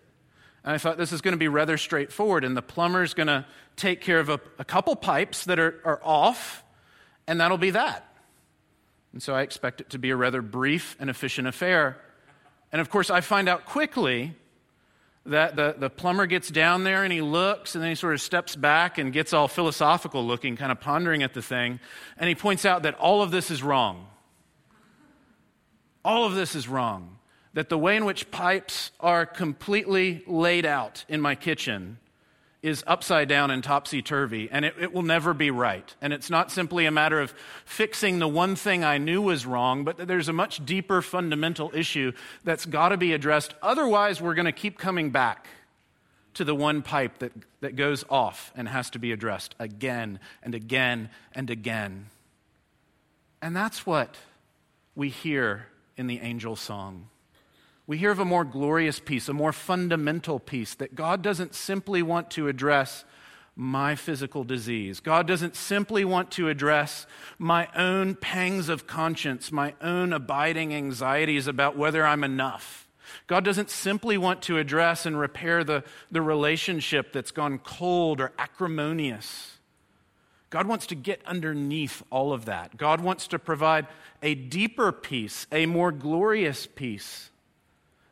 And 0.65 0.75
I 0.75 0.79
thought 0.79 0.99
this 0.99 1.13
is 1.13 1.21
going 1.21 1.33
to 1.33 1.39
be 1.39 1.49
rather 1.49 1.79
straightforward. 1.79 2.45
And 2.45 2.57
the 2.57 2.63
plumber's 2.63 3.15
going 3.15 3.29
to 3.29 3.45
take 3.77 4.01
care 4.01 4.19
of 4.19 4.29
a, 4.29 4.41
a 4.59 4.65
couple 4.65 4.97
pipes 4.97 5.45
that 5.45 5.59
are, 5.59 5.81
are 5.85 6.01
off, 6.03 6.65
and 7.27 7.41
that'll 7.41 7.59
be 7.59 7.71
that. 7.71 8.05
And 9.13 9.23
so 9.23 9.35
I 9.35 9.43
expect 9.43 9.81
it 9.81 9.91
to 9.91 9.99
be 9.99 10.11
a 10.11 10.17
rather 10.17 10.43
brief 10.43 10.97
and 10.99 11.09
efficient 11.09 11.47
affair. 11.47 11.99
And 12.73 12.81
of 12.81 12.91
course, 12.91 13.11
I 13.11 13.21
find 13.21 13.49
out 13.49 13.65
quickly 13.65 14.35
that 15.25 15.57
the, 15.57 15.77
the 15.79 15.91
plumber 15.91 16.27
gets 16.27 16.49
down 16.49 16.85
there 16.85 17.05
and 17.05 17.13
he 17.13 17.21
looks 17.21 17.75
and 17.75 17.83
then 17.83 17.91
he 17.91 17.95
sort 17.95 18.15
of 18.15 18.21
steps 18.21 18.57
back 18.57 18.99
and 18.99 19.13
gets 19.13 19.33
all 19.33 19.49
philosophical 19.49 20.25
looking, 20.25 20.57
kind 20.57 20.73
of 20.73 20.81
pondering 20.81 21.23
at 21.23 21.35
the 21.35 21.43
thing. 21.43 21.81
And 22.17 22.29
he 22.29 22.35
points 22.35 22.65
out 22.65 22.83
that 22.83 22.95
all 22.95 23.23
of 23.23 23.31
this 23.31 23.51
is 23.51 23.63
wrong. 23.63 24.07
All 26.05 26.25
of 26.25 26.35
this 26.35 26.55
is 26.55 26.69
wrong 26.69 27.16
that 27.57 27.71
the 27.71 27.79
way 27.79 27.97
in 27.97 28.05
which 28.05 28.31
pipes 28.31 28.91
are 29.01 29.25
completely 29.25 30.23
laid 30.27 30.67
out 30.67 31.07
in 31.09 31.23
my 31.23 31.35
kitchen 31.35 31.97
is 32.61 32.85
upside 32.87 33.31
down 33.31 33.51
and 33.51 33.65
topsy 33.65 34.03
turvy, 34.03 34.47
and 34.53 34.67
it, 34.67 34.75
it, 34.79 34.93
will 34.93 35.01
never 35.01 35.33
be 35.33 35.51
right. 35.51 35.95
And 36.03 36.13
it's 36.13 36.29
not 36.29 36.53
simply 36.53 36.85
a 36.85 36.91
matter 36.91 37.19
of 37.19 37.33
fixing 37.65 38.19
the 38.19 38.29
one 38.29 38.57
thing 38.57 38.85
I 38.85 38.99
knew 38.99 39.23
was 39.23 39.47
wrong, 39.47 39.85
but 39.85 39.97
there's 39.97 40.29
a 40.29 40.35
much 40.35 40.67
deeper 40.67 41.01
fundamental 41.01 41.71
issue 41.73 42.13
that's 42.45 42.67
got 42.67 42.91
to 42.91 42.99
be 42.99 43.15
addressed. 43.15 43.55
Otherwise, 43.63 44.21
we're 44.21 44.35
going 44.35 44.45
to 44.45 44.53
keep 44.53 44.77
coming 44.77 45.09
back 45.09 45.47
to 46.35 46.45
the 46.45 46.55
one 46.55 46.83
pipe 46.83 47.21
that, 47.21 47.33
that 47.63 47.75
goes 47.75 48.05
off 48.11 48.53
and 48.55 48.69
has 48.69 48.91
to 48.91 48.99
be 48.99 49.13
addressed 49.13 49.55
again 49.59 50.21
and 50.43 50.55
again 50.55 51.09
and 51.35 51.49
again. 51.49 52.11
And 53.41 53.57
that's 53.57 53.87
what 53.87 54.15
we 54.95 55.09
hear 55.09 55.69
in 55.97 56.07
the 56.07 56.21
angel 56.21 56.55
song 56.55 57.09
we 57.87 57.99
hear 57.99 58.11
of 58.11 58.19
a 58.19 58.25
more 58.25 58.45
glorious 58.45 58.99
peace, 58.99 59.29
a 59.29 59.33
more 59.33 59.53
fundamental 59.53 60.41
peace, 60.41 60.75
that 60.75 60.95
God 60.95 61.23
doesn't 61.23 61.55
simply 61.55 62.03
want 62.03 62.31
to 62.33 62.49
address 62.49 63.05
my 63.55 63.95
physical 63.95 64.45
disease. 64.45 65.01
God 65.01 65.27
doesn't 65.27 65.57
simply 65.57 66.05
want 66.05 66.31
to 66.33 66.49
address 66.49 67.07
my 67.39 67.69
own 67.75 68.15
pangs 68.15 68.69
of 68.69 68.87
conscience, 68.87 69.51
my 69.51 69.75
own 69.81 70.13
abiding 70.13 70.75
anxieties 70.75 71.47
about 71.47 71.77
whether 71.77 72.05
I'm 72.05 72.25
enough. 72.25 72.87
God 73.29 73.45
doesn't 73.45 73.71
simply 73.71 74.19
want 74.19 74.43
to 74.43 74.59
address 74.59 75.07
and 75.07 75.19
repair 75.19 75.65
the, 75.65 75.85
the 76.11 76.21
relationship 76.21 77.13
that's 77.13 77.31
gone 77.31 77.59
cold 77.61 78.21
or 78.21 78.33
acrimonious. 78.39 79.59
God 80.51 80.67
wants 80.67 80.87
to 80.89 80.95
get 80.95 81.23
underneath 81.25 82.03
all 82.11 82.33
of 82.33 82.45
that. 82.45 82.77
God 82.77 83.01
wants 83.01 83.29
to 83.29 83.39
provide 83.39 83.87
a 84.23 84.35
deeper 84.35 84.93
peace, 84.93 85.47
a 85.51 85.67
more 85.67 85.93
glorious 85.93 86.67
peace 86.67 87.31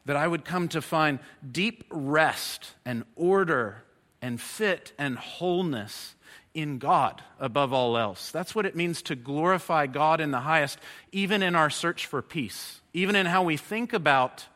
that 0.06 0.16
I 0.16 0.26
would 0.26 0.44
come 0.44 0.68
to 0.68 0.82
find 0.82 1.18
deep 1.50 1.84
rest 1.90 2.72
and 2.84 3.04
order 3.16 3.84
and 4.20 4.40
fit 4.40 4.92
and 4.98 5.18
wholeness 5.18 6.14
in 6.54 6.78
God 6.78 7.22
above 7.40 7.72
all 7.72 7.98
else. 7.98 8.30
That's 8.30 8.54
what 8.54 8.64
it 8.64 8.76
means 8.76 9.02
to 9.02 9.16
glorify 9.16 9.86
God 9.86 10.20
in 10.20 10.30
the 10.30 10.40
highest, 10.40 10.78
even 11.10 11.42
in 11.42 11.56
our 11.56 11.68
search 11.68 12.06
for 12.06 12.22
peace, 12.22 12.80
even 12.92 13.16
in 13.16 13.26
how 13.26 13.42
we 13.42 13.56
think 13.56 13.92
about 13.92 14.46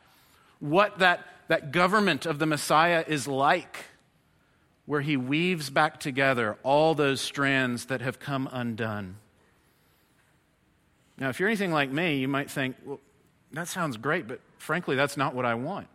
what 0.59 0.99
that, 0.99 1.25
that 1.49 1.71
government 1.71 2.25
of 2.25 2.39
the 2.39 2.45
Messiah 2.45 3.03
is 3.07 3.27
like, 3.27 3.85
where 4.85 5.01
he 5.01 5.17
weaves 5.17 5.69
back 5.69 5.99
together 5.99 6.57
all 6.63 6.95
those 6.95 7.21
strands 7.21 7.85
that 7.85 8.01
have 8.01 8.19
come 8.19 8.49
undone. 8.51 9.17
Now, 11.19 11.29
if 11.29 11.39
you're 11.39 11.49
anything 11.49 11.73
like 11.73 11.91
me, 11.91 12.17
you 12.17 12.27
might 12.27 12.49
think, 12.49 12.77
well, 12.85 12.99
that 13.51 13.67
sounds 13.67 13.97
great, 13.97 14.27
but 14.27 14.39
frankly, 14.59 14.95
that's 14.95 15.17
not 15.17 15.33
what 15.33 15.45
I 15.45 15.55
want. 15.55 15.87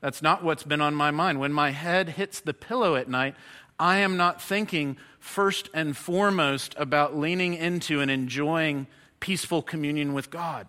That's 0.00 0.20
not 0.20 0.42
what's 0.42 0.64
been 0.64 0.80
on 0.80 0.94
my 0.94 1.10
mind. 1.10 1.40
When 1.40 1.52
my 1.52 1.70
head 1.70 2.10
hits 2.10 2.40
the 2.40 2.52
pillow 2.52 2.96
at 2.96 3.08
night, 3.08 3.36
I 3.78 3.98
am 3.98 4.16
not 4.16 4.42
thinking 4.42 4.96
first 5.18 5.70
and 5.72 5.96
foremost 5.96 6.74
about 6.76 7.16
leaning 7.16 7.54
into 7.54 8.00
and 8.00 8.10
enjoying 8.10 8.86
peaceful 9.20 9.62
communion 9.62 10.12
with 10.12 10.30
God. 10.30 10.66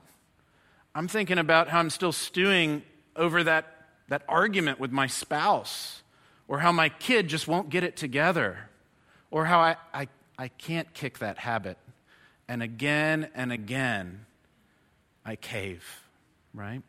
I'm 0.94 1.08
thinking 1.10 1.38
about 1.38 1.68
how 1.68 1.80
I'm 1.80 1.90
still 1.90 2.14
stewing 2.14 2.84
over 3.16 3.44
that, 3.44 3.66
that 4.08 4.24
argument 4.30 4.80
with 4.80 4.92
my 4.92 5.08
spouse, 5.08 6.02
or 6.48 6.60
how 6.60 6.72
my 6.72 6.90
kid 6.90 7.28
just 7.28 7.48
won't 7.48 7.70
get 7.70 7.84
it 7.84 7.98
together, 7.98 8.70
or 9.32 9.46
how 9.46 9.60
I, 9.60 9.76
I, 9.94 10.08
I 10.38 10.48
can't 10.48 10.94
kick 10.94 11.20
that 11.20 11.40
habit. 11.40 11.78
And 12.48 12.64
again 12.64 13.30
and 13.36 13.52
again, 13.52 14.26
I 15.26 15.36
cave, 15.36 15.84
right? 16.54 16.82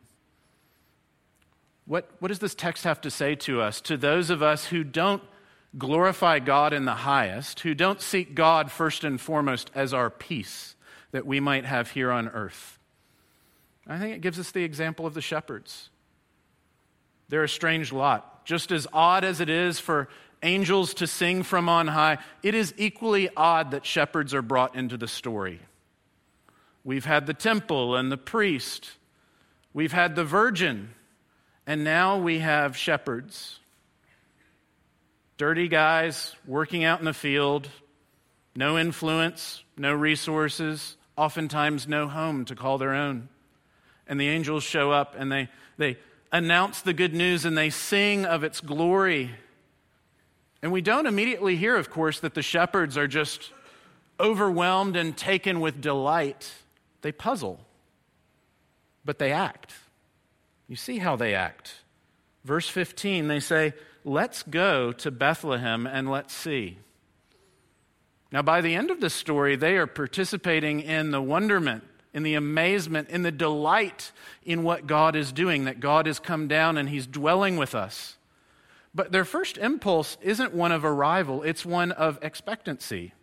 What, 1.87 2.09
what 2.19 2.27
does 2.27 2.39
this 2.39 2.53
text 2.53 2.83
have 2.83 3.01
to 3.01 3.09
say 3.09 3.35
to 3.35 3.61
us? 3.61 3.81
To 3.81 3.97
those 3.97 4.29
of 4.29 4.43
us 4.43 4.65
who 4.65 4.83
don't 4.83 5.23
glorify 5.77 6.39
God 6.39 6.73
in 6.73 6.85
the 6.85 6.93
highest, 6.93 7.61
who 7.61 7.73
don't 7.73 8.01
seek 8.01 8.35
God 8.35 8.69
first 8.71 9.03
and 9.03 9.19
foremost 9.19 9.71
as 9.73 9.93
our 9.93 10.09
peace 10.09 10.75
that 11.11 11.25
we 11.25 11.39
might 11.39 11.65
have 11.65 11.91
here 11.91 12.11
on 12.11 12.27
earth. 12.27 12.77
I 13.87 13.97
think 13.97 14.13
it 14.15 14.21
gives 14.21 14.37
us 14.37 14.51
the 14.51 14.63
example 14.63 15.05
of 15.05 15.13
the 15.13 15.21
shepherds. 15.21 15.89
They're 17.29 17.43
a 17.43 17.49
strange 17.49 17.93
lot. 17.93 18.45
Just 18.45 18.71
as 18.71 18.85
odd 18.91 19.23
as 19.23 19.39
it 19.39 19.49
is 19.49 19.79
for 19.79 20.09
angels 20.43 20.93
to 20.95 21.07
sing 21.07 21.43
from 21.43 21.69
on 21.69 21.87
high, 21.87 22.17
it 22.43 22.53
is 22.53 22.73
equally 22.77 23.29
odd 23.35 23.71
that 23.71 23.85
shepherds 23.85 24.33
are 24.33 24.41
brought 24.41 24.75
into 24.75 24.97
the 24.97 25.07
story. 25.07 25.61
We've 26.83 27.05
had 27.05 27.27
the 27.27 27.33
temple 27.33 27.95
and 27.95 28.11
the 28.11 28.17
priest, 28.17 28.91
we've 29.73 29.91
had 29.91 30.15
the 30.15 30.23
virgin, 30.23 30.89
and 31.67 31.83
now 31.83 32.17
we 32.17 32.39
have 32.39 32.77
shepherds. 32.77 33.59
Dirty 35.37 35.67
guys 35.67 36.33
working 36.47 36.85
out 36.85 36.99
in 36.99 37.05
the 37.05 37.13
field, 37.13 37.69
no 38.55 38.77
influence, 38.77 39.63
no 39.77 39.93
resources, 39.93 40.95
oftentimes 41.17 41.85
no 41.87 42.07
home 42.07 42.45
to 42.45 42.55
call 42.55 42.77
their 42.77 42.93
own. 42.93 43.27
And 44.07 44.19
the 44.19 44.29
angels 44.29 44.63
show 44.63 44.91
up 44.91 45.15
and 45.17 45.29
they, 45.29 45.49
they 45.77 45.97
announce 46.31 46.81
the 46.81 46.93
good 46.93 47.13
news 47.13 47.43
and 47.43 47.57
they 47.57 47.69
sing 47.69 48.25
of 48.25 48.45
its 48.45 48.61
glory. 48.61 49.31
And 50.61 50.71
we 50.71 50.81
don't 50.81 51.05
immediately 51.05 51.57
hear, 51.57 51.75
of 51.75 51.91
course, 51.91 52.21
that 52.21 52.33
the 52.33 52.41
shepherds 52.41 52.97
are 52.97 53.07
just 53.07 53.51
overwhelmed 54.19 54.95
and 54.95 55.15
taken 55.15 55.59
with 55.59 55.81
delight. 55.81 56.53
They 57.01 57.11
puzzle, 57.11 57.59
but 59.03 59.19
they 59.19 59.33
act. 59.33 59.73
You 60.67 60.75
see 60.75 60.97
how 60.97 61.15
they 61.15 61.33
act. 61.33 61.75
Verse 62.43 62.67
15, 62.67 63.27
they 63.27 63.39
say, 63.39 63.73
Let's 64.03 64.43
go 64.43 64.93
to 64.93 65.11
Bethlehem 65.11 65.85
and 65.85 66.09
let's 66.09 66.33
see. 66.33 66.77
Now, 68.31 68.41
by 68.41 68.61
the 68.61 68.75
end 68.75 68.91
of 68.91 69.01
the 69.01 69.09
story, 69.09 69.55
they 69.55 69.77
are 69.77 69.87
participating 69.87 70.81
in 70.81 71.11
the 71.11 71.21
wonderment, 71.21 71.83
in 72.13 72.23
the 72.23 72.35
amazement, 72.35 73.09
in 73.09 73.23
the 73.23 73.31
delight 73.31 74.11
in 74.43 74.63
what 74.63 74.87
God 74.87 75.15
is 75.15 75.31
doing, 75.31 75.65
that 75.65 75.79
God 75.79 76.05
has 76.07 76.19
come 76.19 76.47
down 76.47 76.77
and 76.77 76.89
He's 76.89 77.07
dwelling 77.07 77.57
with 77.57 77.75
us. 77.75 78.17
But 78.93 79.11
their 79.11 79.25
first 79.25 79.57
impulse 79.57 80.17
isn't 80.21 80.53
one 80.53 80.71
of 80.71 80.83
arrival, 80.83 81.43
it's 81.43 81.65
one 81.65 81.91
of 81.91 82.19
expectancy. 82.21 83.13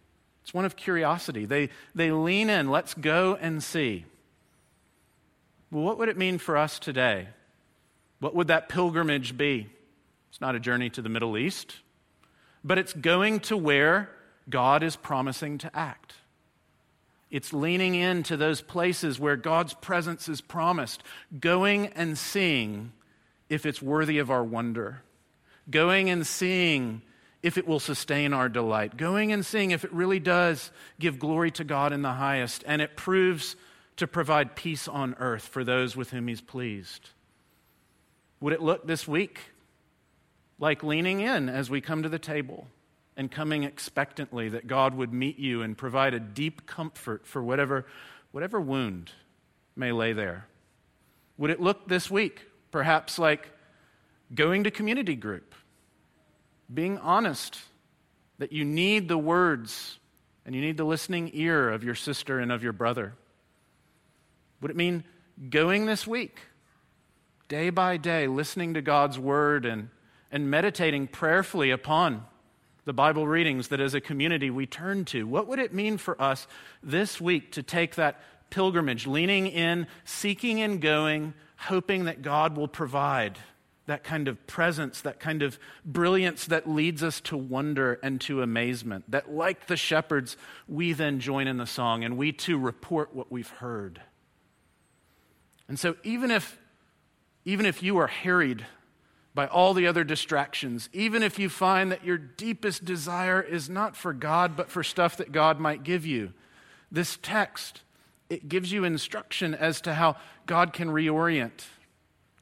It's 0.43 0.53
one 0.53 0.67
of 0.67 0.77
curiosity. 0.77 1.47
They, 1.47 1.71
they 1.95 2.13
lean 2.13 2.51
in, 2.51 2.71
let's 2.71 2.93
go 2.93 3.39
and 3.41 3.63
see. 3.63 4.05
Well, 5.75 5.83
what 5.83 5.99
would 5.99 6.09
it 6.09 6.17
mean 6.17 6.39
for 6.39 6.57
us 6.57 6.79
today? 6.79 7.27
What 8.21 8.33
would 8.37 8.47
that 8.47 8.69
pilgrimage 8.69 9.37
be? 9.37 9.67
It's 10.31 10.41
not 10.41 10.55
a 10.55 10.61
journey 10.61 10.89
to 10.91 11.03
the 11.03 11.09
Middle 11.09 11.37
East, 11.37 11.79
but 12.63 12.79
it's 12.79 12.93
going 12.93 13.41
to 13.41 13.57
where 13.57 14.09
God 14.49 14.85
is 14.85 14.95
promising 14.95 15.59
to 15.59 15.77
act. 15.77 16.15
It's 17.29 17.53
leaning 17.53 17.97
into 17.97 18.37
those 18.37 18.61
places 18.61 19.19
where 19.19 19.35
God's 19.35 19.75
presence 19.75 20.29
is 20.29 20.41
promised, 20.41 21.03
going 21.41 21.89
and 21.89 22.17
seeing 22.17 22.93
if 23.49 23.67
it's 23.67 23.83
worthy 23.83 24.21
of 24.21 24.31
our 24.31 24.45
wonder, 24.45 25.03
going 25.69 26.09
and 26.09 26.25
seeing 26.25 27.03
if 27.43 27.59
it 27.59 27.67
will 27.67 27.81
sustain 27.81 28.33
our 28.33 28.49
delight, 28.49 28.97
going 28.97 29.33
and 29.33 29.45
seeing 29.45 29.73
if 29.73 29.85
it 29.85 29.93
really 29.93 30.21
does 30.21 30.71
give 31.01 31.19
glory 31.19 31.51
to 31.51 31.65
God 31.65 31.93
in 31.93 32.03
the 32.03 32.13
highest, 32.13 32.63
and 32.65 32.81
it 32.81 32.97
proves 32.97 33.57
to 33.97 34.07
provide 34.07 34.57
peace 34.57 34.89
on 34.89 35.15
earth 35.19 35.47
for 35.47 35.65
those 35.65 35.97
with 35.97 36.11
whom 36.11 36.29
He's 36.29 36.41
pleased. 36.41 37.11
Would 38.41 38.53
it 38.53 38.63
look 38.63 38.87
this 38.87 39.07
week 39.07 39.39
like 40.59 40.83
leaning 40.83 41.21
in 41.21 41.49
as 41.49 41.71
we 41.71 41.81
come 41.81 42.03
to 42.03 42.09
the 42.09 42.19
table 42.19 42.67
and 43.17 43.31
coming 43.31 43.63
expectantly 43.63 44.49
that 44.51 44.67
God 44.67 44.95
would 44.95 45.13
meet 45.13 45.39
you 45.39 45.63
and 45.63 45.79
provide 45.79 46.15
a 46.15 46.21
deep 46.21 46.67
comfort 46.67 47.27
for 47.27 47.43
whatever, 47.43 47.87
whatever 48.33 48.61
wound 48.61 49.13
may 49.77 49.93
lay 49.93 50.13
there? 50.13 50.47
Would 51.39 51.51
it 51.51 51.61
look 51.61 51.89
this 51.89 52.11
week 52.11 52.43
perhaps 52.71 53.19
like 53.19 53.51
going 54.35 54.65
to 54.65 54.71
community 54.71 55.15
group? 55.15 55.55
being 56.73 56.99
honest 56.99 57.59
that 58.39 58.53
you 58.53 58.65
need 58.65 59.09
the 59.09 59.19
words 59.19 59.99
and 60.47 60.55
you 60.55 60.61
need 60.61 60.77
the 60.77 60.85
listening 60.85 61.31
ear 61.35 61.71
of 61.71 61.85
your 61.85 61.95
sister 61.95 62.39
and 62.39 62.53
of 62.53 62.63
your 62.63 62.73
brother? 62.73 63.15
Would 64.61 64.71
it 64.71 64.77
mean 64.77 65.05
going 65.51 65.87
this 65.87 66.07
week, 66.07 66.41
day 67.49 67.71
by 67.71 67.97
day, 67.97 68.27
listening 68.27 68.75
to 68.75 68.83
God's 68.83 69.19
word 69.19 69.67
and, 69.67 69.91
and 70.31 70.51
meditating 70.51 71.09
prayerfully 71.09 71.71
upon 71.71 72.25
the 72.85 72.93
Bible 72.93 73.27
readings 73.27 73.69
that 73.69 73.81
as 73.81 73.95
a 73.95 74.01
community 74.01 74.51
we 74.51 74.67
turn 74.67 75.05
to? 75.07 75.27
What 75.27 75.49
would 75.49 75.59
it 75.59 75.73
mean 75.73 75.99
for 75.99 76.21
us 76.21 76.47
this 76.83 77.21
week 77.21 77.53
to 77.53 77.63
take 77.63 77.95
that 77.97 78.21
pilgrimage, 78.51 79.07
leaning 79.07 79.47
in, 79.47 79.87
seeking 80.05 80.61
and 80.61 80.81
going, 80.81 81.35
hoping 81.57 82.05
that 82.05 82.23
God 82.23 82.57
will 82.57 82.69
provide? 82.69 83.39
that 83.87 84.03
kind 84.03 84.29
of 84.29 84.47
presence, 84.47 85.01
that 85.03 85.21
kind 85.21 85.43
of 85.43 85.59
brilliance 85.85 86.47
that 86.47 86.69
leads 86.69 87.03
us 87.03 87.21
to 87.21 87.37
wonder 87.37 87.99
and 88.03 88.21
to 88.23 88.43
amazement. 88.43 89.05
That, 89.11 89.31
like 89.31 89.67
the 89.67 89.77
shepherds, 89.77 90.37
we 90.67 90.93
then 90.93 91.21
join 91.21 91.47
in 91.47 91.59
the 91.59 91.67
song 91.67 92.05
and 92.05 92.17
we 92.17 92.33
too 92.33 92.59
report 92.59 93.15
what 93.15 93.31
we've 93.31 93.49
heard. 93.49 94.01
And 95.69 95.79
so, 95.79 95.97
even 96.03 96.31
if, 96.31 96.59
even 97.45 97.67
if 97.67 97.83
you 97.83 97.97
are 97.99 98.07
harried 98.07 98.67
by 99.35 99.47
all 99.49 99.75
the 99.75 99.87
other 99.87 100.05
distractions, 100.05 100.89
even 100.93 101.23
if 101.23 101.39
you 101.39 101.49
find 101.49 101.91
that 101.91 102.05
your 102.05 102.19
deepest 102.19 102.85
desire 102.85 103.43
is 103.43 103.69
not 103.69 103.97
for 103.97 104.13
God, 104.13 104.57
but 104.57 104.71
for 104.71 104.85
stuff 104.85 105.17
that 105.17 105.33
God 105.33 105.59
might 105.59 105.83
give 105.83 106.07
you. 106.07 106.33
This 106.93 107.19
text, 107.21 107.83
it 108.31 108.49
gives 108.49 108.71
you 108.71 108.85
instruction 108.85 109.55
as 109.55 109.81
to 109.83 109.95
how 109.95 110.17
God 110.47 110.73
can 110.73 110.89
reorient, 110.89 111.65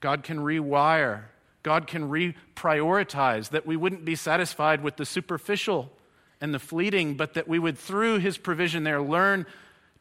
God 0.00 0.22
can 0.22 0.38
rewire, 0.38 1.24
God 1.62 1.86
can 1.86 2.10
reprioritize, 2.10 3.50
that 3.50 3.66
we 3.66 3.76
wouldn't 3.76 4.04
be 4.04 4.16
satisfied 4.16 4.82
with 4.82 4.96
the 4.96 5.06
superficial 5.06 5.90
and 6.40 6.52
the 6.52 6.58
fleeting, 6.58 7.14
but 7.14 7.34
that 7.34 7.48
we 7.48 7.58
would, 7.58 7.78
through 7.78 8.18
His 8.18 8.36
provision 8.36 8.82
there, 8.82 9.00
learn 9.00 9.46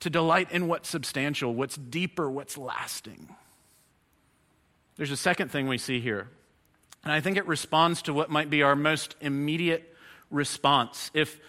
to 0.02 0.10
delight 0.10 0.52
in 0.52 0.68
what's 0.68 0.90
substantial, 0.90 1.54
what's 1.56 1.76
deeper, 1.78 2.30
what's 2.30 2.58
lasting. 2.58 3.36
There's 4.98 5.12
a 5.12 5.18
second 5.18 5.50
thing 5.52 5.68
we 5.68 5.78
see 5.78 6.00
here 6.00 6.28
and 7.04 7.12
I 7.12 7.20
think 7.20 7.38
it 7.38 7.48
responds 7.48 8.04
to 8.04 8.14
what 8.14 8.30
might 8.30 8.50
be 8.50 8.62
our 8.62 8.76
most 8.76 9.16
immediate 9.22 9.96
response. 10.30 11.10
If, 11.14 11.40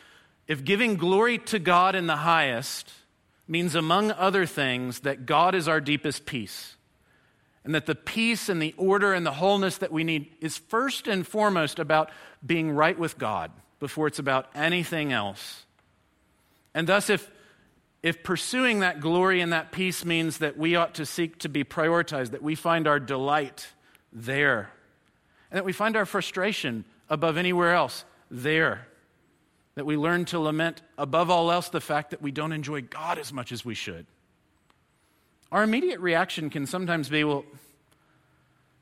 if 0.46 0.64
giving 0.64 0.96
glory 0.96 1.38
to 1.38 1.58
God 1.58 1.94
in 1.94 2.06
the 2.06 2.16
highest 2.16 2.90
means, 3.46 3.74
among 3.74 4.12
other 4.12 4.46
things, 4.46 5.00
that 5.00 5.26
God 5.26 5.54
is 5.54 5.68
our 5.68 5.80
deepest 5.80 6.24
peace, 6.24 6.76
and 7.64 7.74
that 7.74 7.86
the 7.86 7.94
peace 7.94 8.48
and 8.48 8.62
the 8.62 8.74
order 8.78 9.12
and 9.12 9.26
the 9.26 9.32
wholeness 9.32 9.78
that 9.78 9.92
we 9.92 10.04
need 10.04 10.30
is 10.40 10.56
first 10.56 11.06
and 11.06 11.26
foremost 11.26 11.78
about 11.78 12.10
being 12.44 12.70
right 12.70 12.98
with 12.98 13.18
God 13.18 13.50
before 13.78 14.06
it's 14.06 14.18
about 14.18 14.46
anything 14.54 15.12
else. 15.12 15.66
And 16.72 16.86
thus, 16.86 17.10
if, 17.10 17.30
if 18.02 18.22
pursuing 18.22 18.80
that 18.80 19.00
glory 19.00 19.40
and 19.40 19.52
that 19.52 19.72
peace 19.72 20.04
means 20.04 20.38
that 20.38 20.56
we 20.56 20.76
ought 20.76 20.94
to 20.94 21.06
seek 21.06 21.38
to 21.40 21.48
be 21.48 21.64
prioritized, 21.64 22.32
that 22.32 22.42
we 22.42 22.54
find 22.54 22.86
our 22.86 22.98
delight 22.98 23.68
there 24.12 24.70
and 25.52 25.58
that 25.58 25.66
we 25.66 25.74
find 25.74 25.96
our 25.96 26.06
frustration 26.06 26.82
above 27.10 27.36
anywhere 27.36 27.74
else 27.74 28.06
there. 28.30 28.88
That 29.74 29.84
we 29.84 29.98
learn 29.98 30.24
to 30.26 30.38
lament 30.38 30.80
above 30.96 31.30
all 31.30 31.52
else 31.52 31.68
the 31.68 31.80
fact 31.80 32.10
that 32.10 32.22
we 32.22 32.30
don't 32.30 32.52
enjoy 32.52 32.80
God 32.80 33.18
as 33.18 33.34
much 33.34 33.52
as 33.52 33.62
we 33.62 33.74
should. 33.74 34.06
Our 35.50 35.62
immediate 35.62 36.00
reaction 36.00 36.48
can 36.48 36.66
sometimes 36.66 37.10
be 37.10 37.22
well, 37.22 37.44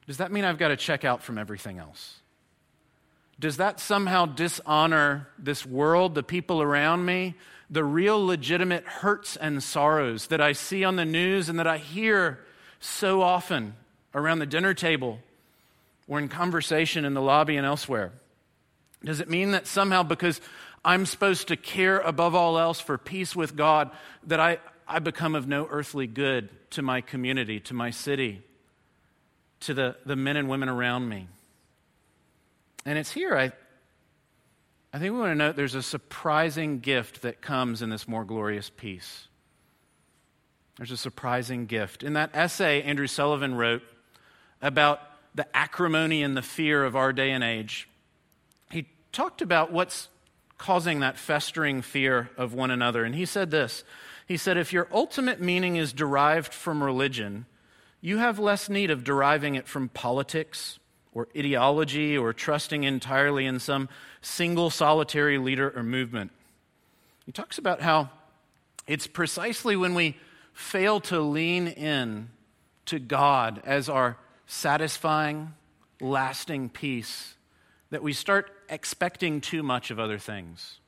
does 0.06 0.18
that 0.18 0.30
mean 0.30 0.44
I've 0.44 0.58
got 0.58 0.68
to 0.68 0.76
check 0.76 1.04
out 1.04 1.24
from 1.24 1.38
everything 1.38 1.78
else? 1.78 2.20
Does 3.40 3.56
that 3.56 3.80
somehow 3.80 4.26
dishonor 4.26 5.28
this 5.38 5.66
world, 5.66 6.14
the 6.14 6.22
people 6.22 6.62
around 6.62 7.04
me, 7.04 7.34
the 7.70 7.84
real 7.84 8.24
legitimate 8.24 8.84
hurts 8.84 9.36
and 9.36 9.62
sorrows 9.62 10.26
that 10.26 10.40
I 10.40 10.52
see 10.52 10.84
on 10.84 10.96
the 10.96 11.04
news 11.04 11.48
and 11.48 11.58
that 11.58 11.68
I 11.68 11.78
hear 11.78 12.40
so 12.80 13.22
often 13.22 13.74
around 14.14 14.40
the 14.40 14.46
dinner 14.46 14.74
table 14.74 15.20
or 16.08 16.18
in 16.18 16.28
conversation 16.28 17.04
in 17.04 17.14
the 17.14 17.22
lobby 17.22 17.56
and 17.56 17.64
elsewhere? 17.64 18.12
Does 19.04 19.20
it 19.20 19.30
mean 19.30 19.52
that 19.52 19.66
somehow 19.66 20.02
because 20.02 20.40
I'm 20.84 21.06
supposed 21.06 21.48
to 21.48 21.56
care 21.56 22.00
above 22.00 22.34
all 22.34 22.58
else 22.58 22.80
for 22.80 22.98
peace 22.98 23.36
with 23.36 23.54
God, 23.54 23.90
that 24.26 24.40
I, 24.40 24.58
I 24.88 24.98
become 24.98 25.34
of 25.34 25.46
no 25.46 25.68
earthly 25.70 26.06
good 26.06 26.48
to 26.70 26.82
my 26.82 27.00
community, 27.00 27.60
to 27.60 27.74
my 27.74 27.90
city, 27.90 28.42
to 29.60 29.74
the, 29.74 29.96
the 30.04 30.16
men 30.16 30.36
and 30.36 30.48
women 30.48 30.68
around 30.68 31.08
me? 31.08 31.28
And 32.84 32.98
it's 32.98 33.12
here, 33.12 33.36
I, 33.36 33.52
I 34.92 34.98
think 34.98 35.12
we 35.12 35.20
want 35.20 35.30
to 35.30 35.36
note 35.36 35.54
there's 35.54 35.76
a 35.76 35.82
surprising 35.82 36.80
gift 36.80 37.22
that 37.22 37.40
comes 37.40 37.80
in 37.80 37.90
this 37.90 38.08
more 38.08 38.24
glorious 38.24 38.70
peace. 38.70 39.28
There's 40.76 40.90
a 40.90 40.96
surprising 40.96 41.66
gift. 41.66 42.02
In 42.02 42.14
that 42.14 42.30
essay 42.34 42.82
Andrew 42.82 43.06
Sullivan 43.06 43.54
wrote 43.54 43.82
about 44.60 45.00
the 45.34 45.46
acrimony 45.56 46.24
and 46.24 46.36
the 46.36 46.42
fear 46.42 46.84
of 46.84 46.96
our 46.96 47.12
day 47.12 47.30
and 47.30 47.44
age, 47.44 47.88
he 48.72 48.88
talked 49.12 49.42
about 49.42 49.72
what's 49.72 50.08
causing 50.58 51.00
that 51.00 51.16
festering 51.16 51.82
fear 51.82 52.30
of 52.36 52.52
one 52.52 52.72
another. 52.72 53.04
And 53.04 53.14
he 53.14 53.26
said 53.26 53.52
this 53.52 53.84
He 54.26 54.36
said, 54.36 54.56
If 54.56 54.72
your 54.72 54.88
ultimate 54.90 55.40
meaning 55.40 55.76
is 55.76 55.92
derived 55.92 56.52
from 56.52 56.82
religion, 56.82 57.46
you 58.00 58.18
have 58.18 58.40
less 58.40 58.68
need 58.68 58.90
of 58.90 59.04
deriving 59.04 59.54
it 59.54 59.68
from 59.68 59.88
politics 59.88 60.79
or 61.12 61.28
ideology 61.36 62.16
or 62.16 62.32
trusting 62.32 62.84
entirely 62.84 63.46
in 63.46 63.58
some 63.58 63.88
single 64.22 64.70
solitary 64.70 65.38
leader 65.38 65.72
or 65.74 65.82
movement. 65.82 66.30
He 67.26 67.32
talks 67.32 67.58
about 67.58 67.80
how 67.80 68.10
it's 68.86 69.06
precisely 69.06 69.76
when 69.76 69.94
we 69.94 70.16
fail 70.52 71.00
to 71.00 71.20
lean 71.20 71.68
in 71.68 72.28
to 72.86 72.98
God 72.98 73.62
as 73.64 73.88
our 73.88 74.16
satisfying, 74.46 75.54
lasting 76.00 76.70
peace 76.70 77.34
that 77.90 78.02
we 78.02 78.12
start 78.12 78.50
expecting 78.68 79.40
too 79.40 79.62
much 79.62 79.90
of 79.90 79.98
other 79.98 80.18
things. 80.18 80.78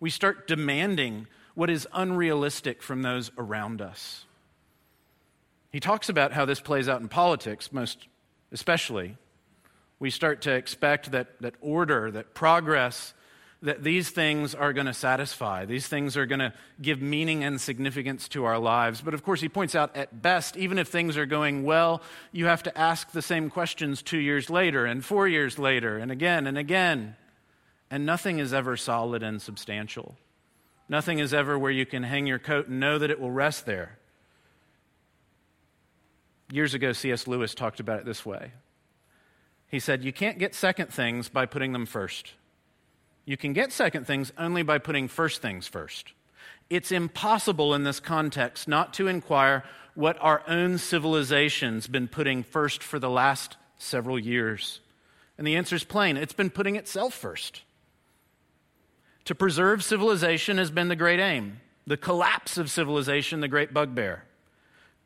We 0.00 0.10
start 0.10 0.46
demanding 0.46 1.26
what 1.54 1.70
is 1.70 1.88
unrealistic 1.92 2.82
from 2.82 3.02
those 3.02 3.30
around 3.38 3.80
us. 3.80 4.24
He 5.70 5.80
talks 5.80 6.08
about 6.08 6.32
how 6.32 6.44
this 6.44 6.60
plays 6.60 6.88
out 6.88 7.00
in 7.00 7.08
politics, 7.08 7.72
most 7.72 8.06
especially. 8.52 9.16
We 9.98 10.10
start 10.10 10.42
to 10.42 10.52
expect 10.52 11.12
that, 11.12 11.40
that 11.40 11.54
order, 11.60 12.10
that 12.10 12.34
progress, 12.34 13.14
that 13.62 13.82
these 13.82 14.10
things 14.10 14.54
are 14.54 14.72
going 14.72 14.86
to 14.86 14.94
satisfy. 14.94 15.64
These 15.64 15.88
things 15.88 16.16
are 16.16 16.26
going 16.26 16.40
to 16.40 16.52
give 16.80 17.00
meaning 17.00 17.42
and 17.42 17.60
significance 17.60 18.28
to 18.28 18.44
our 18.44 18.58
lives. 18.58 19.00
But 19.00 19.14
of 19.14 19.24
course, 19.24 19.40
he 19.40 19.48
points 19.48 19.74
out 19.74 19.96
at 19.96 20.20
best, 20.20 20.56
even 20.56 20.78
if 20.78 20.88
things 20.88 21.16
are 21.16 21.26
going 21.26 21.64
well, 21.64 22.02
you 22.32 22.46
have 22.46 22.62
to 22.64 22.78
ask 22.78 23.10
the 23.12 23.22
same 23.22 23.48
questions 23.48 24.02
two 24.02 24.18
years 24.18 24.50
later 24.50 24.84
and 24.84 25.04
four 25.04 25.26
years 25.26 25.58
later 25.58 25.96
and 25.96 26.12
again 26.12 26.46
and 26.46 26.58
again. 26.58 27.16
And 27.90 28.04
nothing 28.04 28.38
is 28.38 28.52
ever 28.52 28.76
solid 28.76 29.22
and 29.22 29.40
substantial. 29.40 30.16
Nothing 30.88 31.18
is 31.18 31.32
ever 31.32 31.58
where 31.58 31.70
you 31.70 31.86
can 31.86 32.02
hang 32.02 32.26
your 32.26 32.38
coat 32.38 32.68
and 32.68 32.78
know 32.78 32.98
that 32.98 33.10
it 33.10 33.20
will 33.20 33.30
rest 33.30 33.64
there. 33.64 33.98
Years 36.52 36.74
ago, 36.74 36.92
C.S. 36.92 37.26
Lewis 37.26 37.54
talked 37.54 37.80
about 37.80 38.00
it 38.00 38.04
this 38.04 38.24
way. 38.24 38.52
He 39.68 39.80
said, 39.80 40.04
You 40.04 40.12
can't 40.12 40.38
get 40.38 40.54
second 40.54 40.92
things 40.92 41.28
by 41.28 41.46
putting 41.46 41.72
them 41.72 41.86
first. 41.86 42.32
You 43.24 43.36
can 43.36 43.52
get 43.52 43.72
second 43.72 44.06
things 44.06 44.32
only 44.38 44.62
by 44.62 44.78
putting 44.78 45.08
first 45.08 45.42
things 45.42 45.66
first. 45.66 46.12
It's 46.70 46.92
impossible 46.92 47.74
in 47.74 47.84
this 47.84 48.00
context 48.00 48.68
not 48.68 48.94
to 48.94 49.08
inquire 49.08 49.64
what 49.94 50.16
our 50.20 50.42
own 50.46 50.78
civilization's 50.78 51.86
been 51.86 52.06
putting 52.06 52.42
first 52.42 52.82
for 52.82 52.98
the 52.98 53.10
last 53.10 53.56
several 53.78 54.18
years. 54.18 54.80
And 55.38 55.46
the 55.46 55.56
answer 55.56 55.76
is 55.76 55.84
plain 55.84 56.16
it's 56.16 56.32
been 56.32 56.50
putting 56.50 56.76
itself 56.76 57.14
first. 57.14 57.62
To 59.24 59.34
preserve 59.34 59.82
civilization 59.82 60.58
has 60.58 60.70
been 60.70 60.88
the 60.88 60.96
great 60.96 61.18
aim, 61.18 61.60
the 61.86 61.96
collapse 61.96 62.58
of 62.58 62.70
civilization, 62.70 63.40
the 63.40 63.48
great 63.48 63.74
bugbear. 63.74 64.24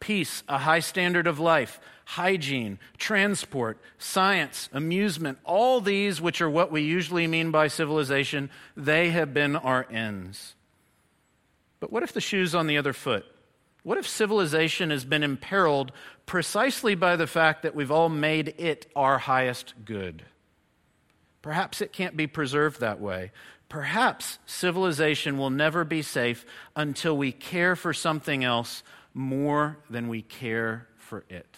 Peace, 0.00 0.42
a 0.48 0.58
high 0.58 0.80
standard 0.80 1.26
of 1.26 1.38
life, 1.38 1.78
hygiene, 2.04 2.78
transport, 2.98 3.78
science, 3.98 4.68
amusement, 4.72 5.38
all 5.44 5.80
these, 5.80 6.20
which 6.20 6.40
are 6.40 6.50
what 6.50 6.72
we 6.72 6.80
usually 6.82 7.26
mean 7.26 7.50
by 7.50 7.68
civilization, 7.68 8.50
they 8.76 9.10
have 9.10 9.32
been 9.32 9.54
our 9.54 9.86
ends. 9.90 10.54
But 11.78 11.92
what 11.92 12.02
if 12.02 12.12
the 12.12 12.20
shoe's 12.20 12.54
on 12.54 12.66
the 12.66 12.78
other 12.78 12.92
foot? 12.92 13.24
What 13.82 13.98
if 13.98 14.08
civilization 14.08 14.90
has 14.90 15.04
been 15.04 15.22
imperiled 15.22 15.92
precisely 16.26 16.94
by 16.94 17.16
the 17.16 17.26
fact 17.26 17.62
that 17.62 17.74
we've 17.74 17.90
all 17.90 18.08
made 18.08 18.54
it 18.58 18.90
our 18.96 19.18
highest 19.18 19.74
good? 19.84 20.24
Perhaps 21.42 21.80
it 21.80 21.92
can't 21.92 22.16
be 22.16 22.26
preserved 22.26 22.80
that 22.80 23.00
way. 23.00 23.32
Perhaps 23.68 24.38
civilization 24.46 25.38
will 25.38 25.48
never 25.48 25.84
be 25.84 26.02
safe 26.02 26.44
until 26.76 27.16
we 27.16 27.32
care 27.32 27.76
for 27.76 27.94
something 27.94 28.44
else 28.44 28.82
more 29.14 29.78
than 29.88 30.08
we 30.08 30.22
care 30.22 30.86
for 30.96 31.24
it. 31.28 31.56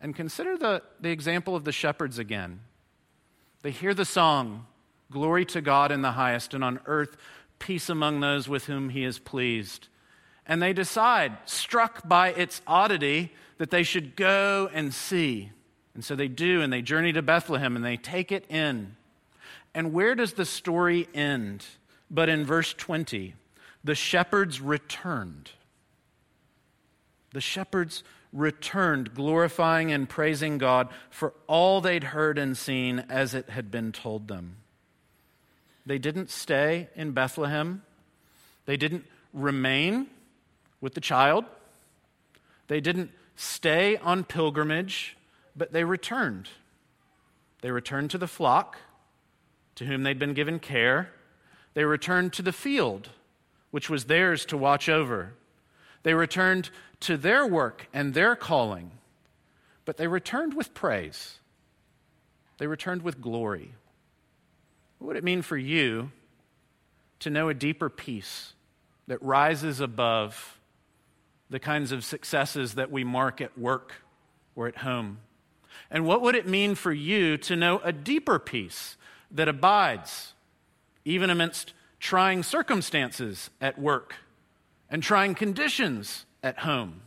And 0.00 0.16
consider 0.16 0.56
the, 0.56 0.82
the 1.00 1.10
example 1.10 1.54
of 1.54 1.64
the 1.64 1.72
shepherds 1.72 2.18
again. 2.18 2.60
They 3.62 3.70
hear 3.70 3.94
the 3.94 4.04
song, 4.04 4.66
Glory 5.10 5.44
to 5.46 5.60
God 5.60 5.92
in 5.92 6.02
the 6.02 6.12
highest, 6.12 6.54
and 6.54 6.64
on 6.64 6.80
earth, 6.86 7.16
peace 7.58 7.88
among 7.88 8.20
those 8.20 8.48
with 8.48 8.64
whom 8.64 8.88
he 8.88 9.04
is 9.04 9.18
pleased. 9.18 9.88
And 10.46 10.60
they 10.60 10.72
decide, 10.72 11.36
struck 11.44 12.08
by 12.08 12.32
its 12.32 12.62
oddity, 12.66 13.32
that 13.58 13.70
they 13.70 13.82
should 13.82 14.16
go 14.16 14.68
and 14.72 14.92
see. 14.92 15.50
And 15.94 16.04
so 16.04 16.16
they 16.16 16.28
do, 16.28 16.62
and 16.62 16.72
they 16.72 16.82
journey 16.82 17.12
to 17.12 17.22
Bethlehem 17.22 17.76
and 17.76 17.84
they 17.84 17.96
take 17.96 18.32
it 18.32 18.46
in. 18.48 18.96
And 19.74 19.92
where 19.92 20.14
does 20.14 20.32
the 20.32 20.44
story 20.44 21.08
end? 21.14 21.64
But 22.10 22.28
in 22.28 22.44
verse 22.44 22.74
20, 22.74 23.34
the 23.84 23.94
shepherds 23.94 24.60
returned. 24.60 25.50
The 27.32 27.40
shepherds 27.40 28.04
returned, 28.32 29.14
glorifying 29.14 29.92
and 29.92 30.08
praising 30.08 30.58
God 30.58 30.88
for 31.10 31.34
all 31.46 31.80
they'd 31.80 32.04
heard 32.04 32.38
and 32.38 32.56
seen 32.56 33.00
as 33.08 33.34
it 33.34 33.50
had 33.50 33.70
been 33.70 33.92
told 33.92 34.28
them. 34.28 34.56
They 35.84 35.98
didn't 35.98 36.30
stay 36.30 36.88
in 36.94 37.12
Bethlehem, 37.12 37.82
they 38.66 38.76
didn't 38.76 39.04
remain 39.32 40.06
with 40.80 40.94
the 40.94 41.00
child, 41.00 41.44
they 42.68 42.80
didn't 42.80 43.10
stay 43.36 43.96
on 43.96 44.24
pilgrimage, 44.24 45.16
but 45.56 45.72
they 45.72 45.84
returned. 45.84 46.48
They 47.60 47.70
returned 47.70 48.10
to 48.10 48.18
the 48.18 48.26
flock 48.26 48.78
to 49.74 49.84
whom 49.84 50.02
they'd 50.02 50.18
been 50.18 50.34
given 50.34 50.58
care. 50.58 51.10
They 51.74 51.84
returned 51.84 52.32
to 52.34 52.42
the 52.42 52.52
field, 52.52 53.10
which 53.70 53.88
was 53.90 54.04
theirs 54.04 54.44
to 54.46 54.56
watch 54.56 54.88
over. 54.88 55.34
They 56.02 56.14
returned 56.14 56.70
to 57.00 57.16
their 57.16 57.46
work 57.46 57.88
and 57.92 58.14
their 58.14 58.34
calling, 58.36 58.92
but 59.84 59.96
they 59.96 60.06
returned 60.06 60.54
with 60.54 60.74
praise. 60.74 61.38
They 62.58 62.66
returned 62.66 63.02
with 63.02 63.20
glory. 63.20 63.72
What 64.98 65.08
would 65.08 65.16
it 65.16 65.24
mean 65.24 65.42
for 65.42 65.56
you 65.56 66.10
to 67.20 67.30
know 67.30 67.48
a 67.48 67.54
deeper 67.54 67.88
peace 67.88 68.54
that 69.08 69.22
rises 69.22 69.80
above 69.80 70.58
the 71.50 71.58
kinds 71.58 71.92
of 71.92 72.04
successes 72.04 72.74
that 72.74 72.90
we 72.90 73.04
mark 73.04 73.40
at 73.40 73.58
work 73.58 73.94
or 74.54 74.68
at 74.68 74.78
home? 74.78 75.18
And 75.90 76.06
what 76.06 76.22
would 76.22 76.34
it 76.34 76.46
mean 76.46 76.74
for 76.74 76.92
you 76.92 77.36
to 77.38 77.56
know 77.56 77.80
a 77.80 77.92
deeper 77.92 78.38
peace 78.38 78.96
that 79.30 79.48
abides 79.48 80.34
even 81.04 81.30
amidst 81.30 81.74
trying 81.98 82.42
circumstances 82.42 83.50
at 83.60 83.78
work 83.78 84.16
and 84.92 85.02
trying 85.02 85.34
conditions 85.34 86.26
at 86.42 86.60
home? 86.60 87.00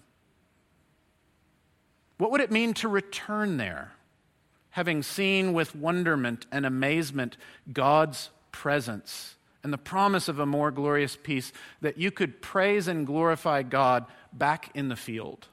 What 2.18 2.32
would 2.32 2.42
it 2.42 2.52
mean 2.52 2.74
to 2.76 2.90
return 2.90 3.58
there, 3.58 3.92
having 4.72 5.04
seen 5.04 5.54
with 5.54 5.76
wonderment 5.76 6.48
and 6.52 6.66
amazement 6.66 7.38
God's 7.72 8.32
presence 8.52 9.36
and 9.64 9.72
the 9.72 9.78
promise 9.78 10.28
of 10.28 10.40
a 10.40 10.46
more 10.46 10.72
glorious 10.72 11.16
peace, 11.16 11.54
that 11.82 11.98
you 11.98 12.10
could 12.10 12.42
praise 12.42 12.88
and 12.88 13.06
glorify 13.06 13.62
God 13.62 14.06
back 14.34 14.72
in 14.74 14.90
the 14.90 14.96
field? 14.96 15.48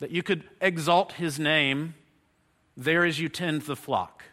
That 0.00 0.10
you 0.10 0.22
could 0.22 0.44
exalt 0.60 1.12
his 1.12 1.38
name 1.38 1.94
there 2.76 3.04
as 3.04 3.20
you 3.20 3.28
tend 3.28 3.62
the 3.62 3.76
flock? 3.76 4.24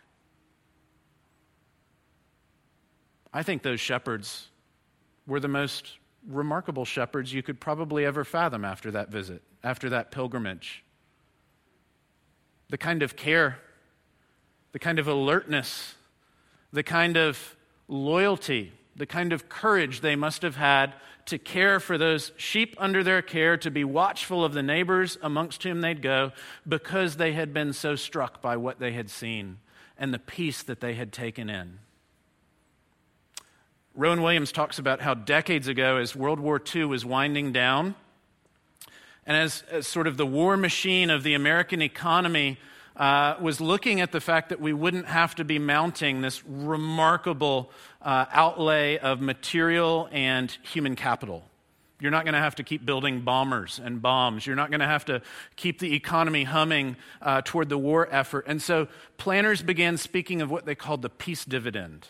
I 3.32 3.44
think 3.44 3.62
those 3.62 3.80
shepherds 3.80 4.48
were 5.28 5.40
the 5.40 5.48
most 5.48 5.98
remarkable 6.28 6.86
shepherds 6.86 7.34
you 7.34 7.42
could 7.42 7.60
probably 7.60 8.06
ever 8.06 8.24
fathom 8.24 8.66
after 8.66 8.92
that 8.92 9.10
visit, 9.10 9.42
after 9.64 9.90
that 9.90 10.12
pilgrimage. 10.12 10.84
The 12.70 12.78
kind 12.78 13.02
of 13.02 13.16
care, 13.16 13.60
the 14.74 14.80
kind 14.80 15.00
of 15.00 15.08
alertness, 15.08 15.96
the 16.74 16.84
kind 16.84 17.18
of 17.18 17.56
loyalty, 17.88 18.74
the 18.96 19.06
kind 19.06 19.32
of 19.32 19.48
courage 19.48 20.02
they 20.02 20.16
must 20.16 20.42
have 20.42 20.58
had 20.58 20.94
to 21.28 21.38
care 21.38 21.80
for 21.80 21.98
those 21.98 22.32
sheep 22.38 22.76
under 22.78 23.04
their 23.04 23.22
care, 23.22 23.58
to 23.58 23.70
be 23.70 23.84
watchful 23.84 24.46
of 24.46 24.54
the 24.54 24.64
neighbors 24.64 25.18
amongst 25.22 25.64
whom 25.64 25.82
they'd 25.82 26.02
go, 26.02 26.32
because 26.68 27.18
they 27.18 27.34
had 27.34 27.54
been 27.54 27.74
so 27.74 27.96
struck 27.96 28.42
by 28.42 28.56
what 28.56 28.80
they 28.80 28.94
had 28.94 29.10
seen 29.10 29.58
and 29.98 30.14
the 30.14 30.20
peace 30.20 30.64
that 30.64 30.80
they 30.80 30.94
had 30.94 31.12
taken 31.12 31.50
in. 31.50 31.80
Rowan 33.98 34.22
Williams 34.22 34.52
talks 34.52 34.78
about 34.78 35.02
how 35.02 35.16
decades 35.16 35.68
ago, 35.68 35.98
as 35.98 36.16
World 36.16 36.40
War 36.40 36.62
II 36.76 36.86
was 36.86 37.04
winding 37.04 37.52
down, 37.52 37.96
and 39.26 39.36
as, 39.36 39.64
as 39.72 39.88
sort 39.88 40.06
of 40.06 40.18
the 40.18 40.26
war 40.26 40.56
machine 40.56 41.10
of 41.10 41.24
the 41.24 41.34
American 41.34 41.82
economy 41.82 42.60
uh, 42.96 43.38
was 43.42 43.60
looking 43.60 44.00
at 44.00 44.12
the 44.12 44.22
fact 44.22 44.50
that 44.50 44.62
we 44.62 44.72
wouldn't 44.72 45.08
have 45.08 45.34
to 45.34 45.44
be 45.44 45.58
mounting 45.58 46.22
this 46.22 46.46
remarkable 46.46 47.72
uh, 48.04 48.26
outlay 48.32 49.00
of 49.00 49.20
material 49.20 50.08
and 50.12 50.56
human 50.62 50.96
capital. 50.96 51.44
You're 52.00 52.12
not 52.12 52.24
going 52.24 52.36
to 52.36 52.40
have 52.40 52.54
to 52.56 52.64
keep 52.64 52.86
building 52.86 53.22
bombers 53.22 53.82
and 53.84 54.00
bombs. 54.00 54.46
You're 54.46 54.56
not 54.56 54.70
going 54.70 54.82
to 54.82 54.86
have 54.86 55.06
to 55.06 55.24
keep 55.56 55.80
the 55.80 55.96
economy 55.96 56.44
humming 56.44 56.98
uh, 57.20 57.42
toward 57.44 57.70
the 57.70 57.80
war 57.80 58.08
effort. 58.12 58.46
And 58.48 58.62
so 58.62 58.90
planners 59.18 59.64
began 59.64 59.98
speaking 59.98 60.44
of 60.44 60.52
what 60.52 60.68
they 60.68 60.76
called 60.76 61.02
the 61.02 61.10
peace 61.10 61.46
dividend 61.46 62.06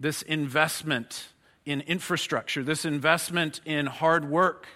this 0.00 0.22
investment 0.22 1.28
in 1.64 1.80
infrastructure, 1.82 2.62
this 2.62 2.84
investment 2.84 3.60
in 3.64 3.86
hard 3.86 4.28
work, 4.28 4.66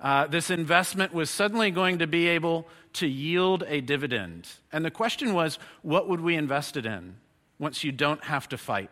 uh, 0.00 0.26
this 0.26 0.50
investment 0.50 1.12
was 1.12 1.28
suddenly 1.30 1.70
going 1.70 1.98
to 1.98 2.06
be 2.06 2.28
able 2.28 2.66
to 2.92 3.06
yield 3.06 3.64
a 3.66 3.80
dividend. 3.80 4.48
And 4.72 4.84
the 4.84 4.90
question 4.90 5.34
was, 5.34 5.58
what 5.82 6.08
would 6.08 6.20
we 6.20 6.36
invest 6.36 6.76
it 6.76 6.86
in 6.86 7.16
once 7.58 7.82
you 7.82 7.90
don't 7.90 8.22
have 8.24 8.48
to 8.50 8.58
fight? 8.58 8.90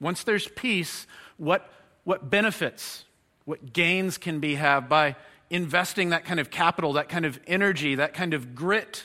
Once 0.00 0.24
there's 0.24 0.48
peace, 0.48 1.06
what, 1.36 1.70
what 2.02 2.28
benefits, 2.28 3.04
what 3.44 3.72
gains 3.72 4.18
can 4.18 4.40
be 4.40 4.56
had 4.56 4.88
by 4.88 5.14
investing 5.50 6.10
that 6.10 6.24
kind 6.24 6.40
of 6.40 6.50
capital, 6.50 6.94
that 6.94 7.08
kind 7.08 7.24
of 7.24 7.38
energy, 7.46 7.94
that 7.94 8.14
kind 8.14 8.34
of 8.34 8.54
grit 8.54 9.04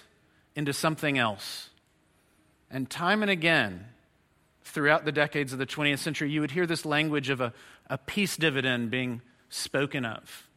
into 0.56 0.74
something 0.74 1.18
else? 1.18 1.70
And 2.72 2.90
time 2.90 3.22
and 3.22 3.32
again, 3.32 3.86
throughout 4.70 5.06
the 5.06 5.12
decades 5.12 5.54
of 5.54 5.60
the 5.60 5.66
20th 5.66 6.00
century, 6.00 6.32
you 6.32 6.42
would 6.42 6.52
hear 6.52 6.66
this 6.66 6.86
language 6.86 7.30
of 7.30 7.42
a, 7.42 7.54
a 7.90 7.98
peace 7.98 8.38
dividend 8.38 8.92
being 8.92 9.22
spoken 9.50 10.06
of. 10.06 10.48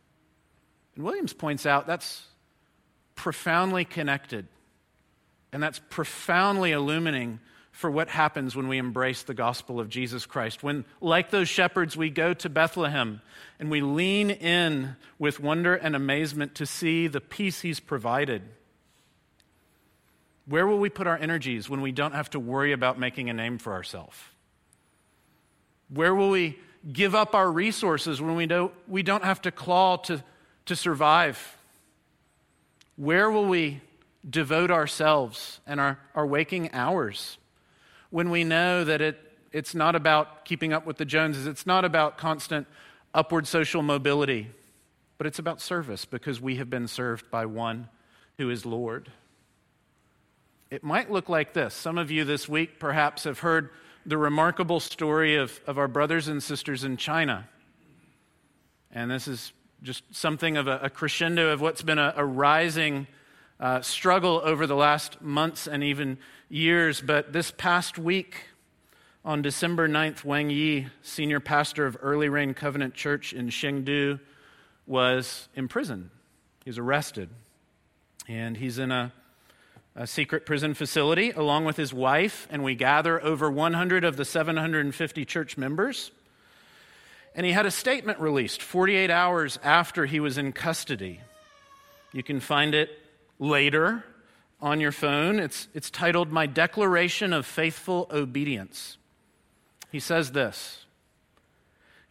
And 0.94 1.05
Williams 1.05 1.33
points 1.33 1.66
out 1.66 1.87
that's 1.87 2.27
profoundly 3.14 3.85
connected, 3.85 4.46
and 5.53 5.62
that's 5.62 5.81
profoundly 5.90 6.72
illuminating 6.72 7.40
for 7.70 7.90
what 7.90 8.09
happens 8.09 8.55
when 8.55 8.68
we 8.68 8.77
embrace 8.77 9.22
the 9.22 9.35
gospel 9.35 9.81
of 9.81 9.88
Jesus 9.88 10.27
Christ. 10.27 10.62
When, 10.62 10.85
like 11.01 11.31
those 11.31 11.48
shepherds, 11.48 11.96
we 11.96 12.11
go 12.11 12.35
to 12.35 12.51
Bethlehem 12.51 13.22
and 13.59 13.70
we 13.70 13.81
lean 13.81 14.31
in 14.31 14.96
with 15.18 15.40
wonder 15.40 15.75
and 15.75 15.96
amazement 15.96 16.55
to 16.57 16.66
see 16.66 17.09
the 17.09 17.20
peace 17.20 17.62
he's 17.62 17.81
provided 17.81 18.42
where 20.46 20.66
will 20.66 20.78
we 20.78 20.90
put 20.90 21.07
our 21.07 21.16
energies 21.16 21.68
when 21.68 21.81
we 21.81 21.92
don't 21.92 22.14
have 22.14 22.31
to 22.31 22.40
worry 22.40 22.72
about 22.72 22.98
making 22.98 23.31
a 23.31 23.33
name 23.33 23.59
for 23.59 23.72
ourselves? 23.72 24.16
Where 25.88 26.14
will 26.14 26.31
we 26.31 26.59
give 26.90 27.14
up 27.14 27.35
our 27.35 27.50
resources 27.50 28.20
when 28.20 28.35
we 28.35 28.46
don't, 28.46 28.72
we 28.88 29.02
don't 29.02 29.24
have 29.24 29.42
to 29.42 29.50
claw 29.50 29.96
to, 29.98 30.24
to 30.66 30.74
survive? 30.74 31.57
Where 32.96 33.31
will 33.31 33.46
we 33.46 33.81
devote 34.28 34.70
ourselves 34.70 35.61
and 35.66 35.78
our, 35.78 35.98
our 36.14 36.26
waking 36.26 36.72
hours 36.72 37.38
when 38.11 38.31
we 38.31 38.44
know 38.44 38.85
that 38.85 39.00
it, 39.00 39.18
it's 39.52 39.74
not 39.74 39.94
about 39.94 40.44
keeping 40.44 40.72
up 40.72 40.87
with 40.87 40.96
the 40.96 41.05
Joneses, 41.05 41.46
it's 41.46 41.66
not 41.66 41.85
about 41.85 42.18
constant 42.18 42.66
upward 43.14 43.46
social 43.46 43.83
mobility, 43.83 44.50
but 45.18 45.26
it's 45.26 45.38
about 45.38 45.61
service 45.61 46.05
because 46.05 46.40
we 46.40 46.57
have 46.57 46.68
been 46.68 46.88
served 46.88 47.31
by 47.31 47.46
one 47.46 47.88
who 48.38 48.50
is 48.50 48.66
Lord? 48.66 49.11
It 50.72 50.82
might 50.82 51.11
look 51.11 51.28
like 51.28 51.52
this. 51.52 51.74
Some 51.74 51.98
of 51.98 52.11
you 52.11 52.24
this 52.24 52.48
week 52.48 52.78
perhaps 52.78 53.24
have 53.24 53.40
heard 53.40 53.68
the 54.06 54.16
remarkable 54.16 54.80
story 54.80 55.37
of, 55.37 55.61
of 55.66 55.76
our 55.76 55.87
brothers 55.87 56.28
and 56.28 56.42
sisters 56.42 56.82
in 56.82 56.96
China. 56.96 57.46
And 58.90 59.11
this 59.11 59.28
is 59.28 59.52
just 59.82 60.02
something 60.12 60.56
of 60.56 60.68
a, 60.68 60.78
a 60.85 60.88
crescendo 60.88 61.50
of 61.50 61.61
what's 61.61 61.82
been 61.82 61.98
a, 61.98 62.14
a 62.16 62.24
rising 62.24 63.06
uh, 63.61 63.82
struggle 63.82 64.40
over 64.42 64.66
the 64.66 64.74
last 64.74 65.20
months 65.20 65.66
and 65.66 65.85
even 65.85 66.16
years. 66.48 67.02
But 67.02 67.35
this 67.35 67.50
past 67.50 67.98
week, 67.98 68.37
on 69.26 69.42
December 69.42 69.87
9th, 69.90 70.24
Wang 70.24 70.48
Yi, 70.48 70.87
senior 71.02 71.40
pastor 71.40 71.85
of 71.85 71.98
Early 72.00 72.30
Rain 72.30 72.54
Covenant 72.54 72.94
Church 72.94 73.35
in 73.35 73.50
Chengdu, 73.50 74.20
was 74.87 75.50
imprisoned. 75.54 76.08
He 76.64 76.70
was 76.70 76.78
arrested. 76.78 77.28
And 78.26 78.56
he's 78.56 78.78
in 78.78 78.90
a 78.90 79.12
a 79.94 80.07
secret 80.07 80.46
prison 80.46 80.74
facility 80.74 81.31
along 81.31 81.64
with 81.64 81.76
his 81.76 81.92
wife, 81.92 82.46
and 82.50 82.64
we 82.64 82.74
gather 82.74 83.22
over 83.22 83.50
100 83.50 84.05
of 84.05 84.16
the 84.16 84.24
750 84.24 85.24
church 85.24 85.59
members. 85.59 86.11
And 87.35 87.46
he 87.46 87.52
had 87.52 87.66
a 87.66 87.70
statement 87.70 88.20
released 88.20 88.62
48 88.62 89.11
hours 89.11 89.59
after 89.62 90.07
he 90.07 90.20
was 90.20 90.38
in 90.38 90.52
custody. 90.52 91.20
You 92.12 92.22
can 92.22 92.40
find 92.40 92.74
it 92.74 92.90
later 93.38 94.05
on 94.61 94.81
your 94.81 94.92
phone. 94.92 95.38
It's, 95.38 95.68
it's 95.74 95.90
titled 95.90 96.31
My 96.31 96.46
Declaration 96.46 97.33
of 97.33 97.46
Faithful 97.46 98.07
Obedience. 98.11 98.96
He 99.90 100.00
says 100.00 100.33
this 100.33 100.81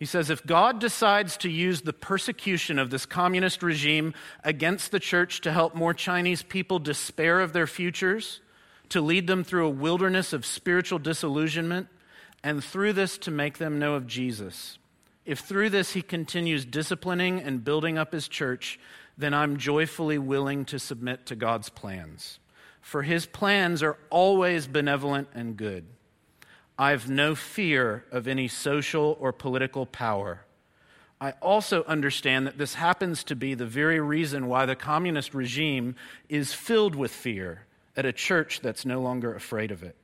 he 0.02 0.08
says, 0.08 0.32
if 0.32 0.44
God 0.44 0.80
decides 0.80 1.38
to 1.38 1.48
use 1.48 1.82
the 1.82 1.94
persecution 1.94 2.80
of 2.80 2.90
this 2.90 3.06
communist 3.06 3.62
regime 3.62 4.16
against 4.44 4.92
the 4.92 5.00
church 5.00 5.42
to 5.42 5.52
help 5.52 5.76
more 5.76 5.94
Chinese 5.94 6.42
people 6.42 6.80
despair 6.80 7.40
of 7.40 7.54
their 7.54 7.68
futures, 7.68 8.42
to 8.90 9.00
lead 9.00 9.28
them 9.28 9.44
through 9.44 9.68
a 9.68 9.70
wilderness 9.70 10.34
of 10.34 10.44
spiritual 10.44 10.98
disillusionment, 10.98 11.88
and 12.44 12.64
through 12.64 12.94
this 12.94 13.16
to 13.20 13.30
make 13.30 13.60
them 13.60 13.78
know 13.78 13.94
of 13.94 14.08
Jesus, 14.08 14.80
if 15.24 15.38
through 15.38 15.70
this 15.70 15.94
he 15.94 16.02
continues 16.02 16.66
disciplining 16.66 17.40
and 17.40 17.64
building 17.64 18.00
up 18.00 18.12
his 18.12 18.28
church, 18.28 18.80
then 19.20 19.36
I'm 19.36 19.58
joyfully 19.58 20.18
willing 20.18 20.66
to 20.66 20.80
submit 20.80 21.28
to 21.28 21.36
God's 21.36 21.70
plans. 21.70 22.40
For 22.82 23.04
his 23.04 23.28
plans 23.28 23.84
are 23.84 24.00
always 24.10 24.66
benevolent 24.66 25.28
and 25.36 25.56
good. 25.56 25.86
I 26.82 26.90
have 26.90 27.08
no 27.08 27.36
fear 27.36 28.06
of 28.12 28.28
any 28.28 28.48
social 28.48 29.16
or 29.20 29.32
political 29.32 29.86
power. 29.86 30.46
I 31.22 31.34
also 31.34 31.84
understand 31.84 32.48
that 32.48 32.58
this 32.58 32.74
happens 32.74 33.24
to 33.26 33.36
be 33.36 33.54
the 33.54 33.68
very 33.68 34.00
reason 34.00 34.48
why 34.48 34.66
the 34.66 34.76
communist 34.76 35.36
regime 35.36 35.96
is 36.28 36.56
filled 36.56 36.96
with 36.96 37.12
fear 37.12 37.68
at 37.96 38.08
a 38.08 38.12
church 38.12 38.62
that's 38.62 38.84
no 38.84 39.00
longer 39.00 39.36
afraid 39.36 39.70
of 39.70 39.84
it. 39.84 39.96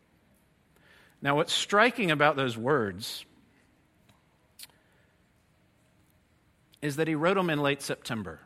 Now, 1.20 1.38
what's 1.38 1.52
striking 1.52 2.12
about 2.12 2.36
those 2.36 2.56
words 2.56 3.26
is 6.84 6.98
that 6.98 7.08
he 7.08 7.16
wrote 7.16 7.38
them 7.38 7.50
in 7.50 7.60
late 7.60 7.82
September, 7.82 8.40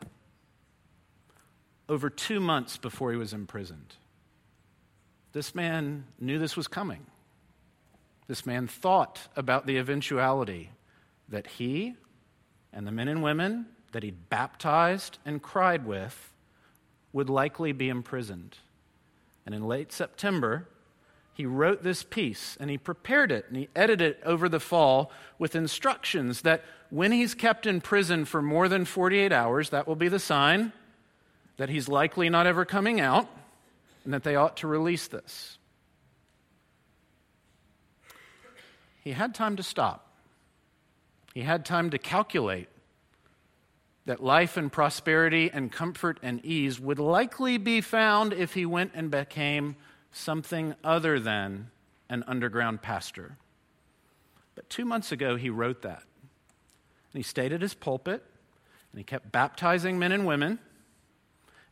over 1.86 2.08
two 2.08 2.40
months 2.40 2.78
before 2.78 3.10
he 3.10 3.18
was 3.18 3.34
imprisoned. 3.34 3.96
This 5.32 5.54
man 5.54 6.06
knew 6.18 6.38
this 6.38 6.56
was 6.56 6.66
coming. 6.66 7.04
This 8.32 8.46
man 8.46 8.66
thought 8.66 9.28
about 9.36 9.66
the 9.66 9.76
eventuality 9.76 10.70
that 11.28 11.46
he 11.46 11.96
and 12.72 12.86
the 12.86 12.90
men 12.90 13.06
and 13.06 13.22
women 13.22 13.66
that 13.92 14.02
he'd 14.02 14.30
baptized 14.30 15.18
and 15.26 15.42
cried 15.42 15.84
with 15.84 16.32
would 17.12 17.28
likely 17.28 17.72
be 17.72 17.90
imprisoned. 17.90 18.56
And 19.44 19.54
in 19.54 19.68
late 19.68 19.92
September, 19.92 20.66
he 21.34 21.44
wrote 21.44 21.82
this 21.82 22.02
piece 22.02 22.56
and 22.58 22.70
he 22.70 22.78
prepared 22.78 23.30
it 23.30 23.44
and 23.48 23.56
he 23.58 23.68
edited 23.76 24.16
it 24.16 24.22
over 24.24 24.48
the 24.48 24.58
fall 24.58 25.12
with 25.38 25.54
instructions 25.54 26.40
that 26.40 26.64
when 26.88 27.12
he's 27.12 27.34
kept 27.34 27.66
in 27.66 27.82
prison 27.82 28.24
for 28.24 28.40
more 28.40 28.66
than 28.66 28.86
48 28.86 29.30
hours, 29.30 29.68
that 29.68 29.86
will 29.86 29.94
be 29.94 30.08
the 30.08 30.18
sign 30.18 30.72
that 31.58 31.68
he's 31.68 31.86
likely 31.86 32.30
not 32.30 32.46
ever 32.46 32.64
coming 32.64 32.98
out 32.98 33.28
and 34.04 34.14
that 34.14 34.22
they 34.22 34.36
ought 34.36 34.56
to 34.56 34.66
release 34.66 35.06
this. 35.06 35.58
He 39.02 39.12
had 39.12 39.34
time 39.34 39.56
to 39.56 39.64
stop. 39.64 40.06
He 41.34 41.42
had 41.42 41.64
time 41.64 41.90
to 41.90 41.98
calculate 41.98 42.68
that 44.04 44.22
life 44.22 44.56
and 44.56 44.70
prosperity 44.70 45.50
and 45.52 45.72
comfort 45.72 46.18
and 46.22 46.44
ease 46.44 46.78
would 46.78 46.98
likely 46.98 47.58
be 47.58 47.80
found 47.80 48.32
if 48.32 48.54
he 48.54 48.64
went 48.64 48.92
and 48.94 49.10
became 49.10 49.76
something 50.12 50.74
other 50.84 51.18
than 51.18 51.70
an 52.08 52.22
underground 52.28 52.80
pastor. 52.80 53.36
But 54.54 54.70
two 54.70 54.84
months 54.84 55.10
ago, 55.10 55.36
he 55.36 55.50
wrote 55.50 55.82
that. 55.82 56.02
And 57.12 57.18
he 57.18 57.22
stayed 57.22 57.52
at 57.52 57.62
his 57.62 57.74
pulpit, 57.74 58.22
and 58.92 58.98
he 58.98 59.04
kept 59.04 59.32
baptizing 59.32 59.98
men 59.98 60.12
and 60.12 60.26
women, 60.26 60.58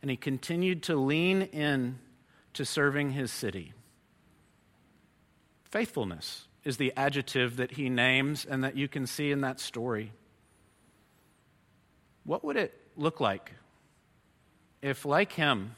and 0.01 0.11
he 0.11 0.17
continued 0.17 0.83
to 0.83 0.95
lean 0.95 1.43
in 1.43 1.99
to 2.53 2.65
serving 2.65 3.11
his 3.11 3.31
city. 3.31 3.73
Faithfulness 5.63 6.47
is 6.63 6.77
the 6.77 6.93
adjective 6.95 7.57
that 7.57 7.71
he 7.71 7.89
names 7.89 8.45
and 8.45 8.63
that 8.63 8.75
you 8.75 8.87
can 8.87 9.07
see 9.07 9.31
in 9.31 9.41
that 9.41 9.59
story. 9.59 10.11
What 12.23 12.43
would 12.43 12.55
it 12.55 12.77
look 12.95 13.19
like 13.19 13.51
if, 14.81 15.05
like 15.05 15.33
him, 15.33 15.75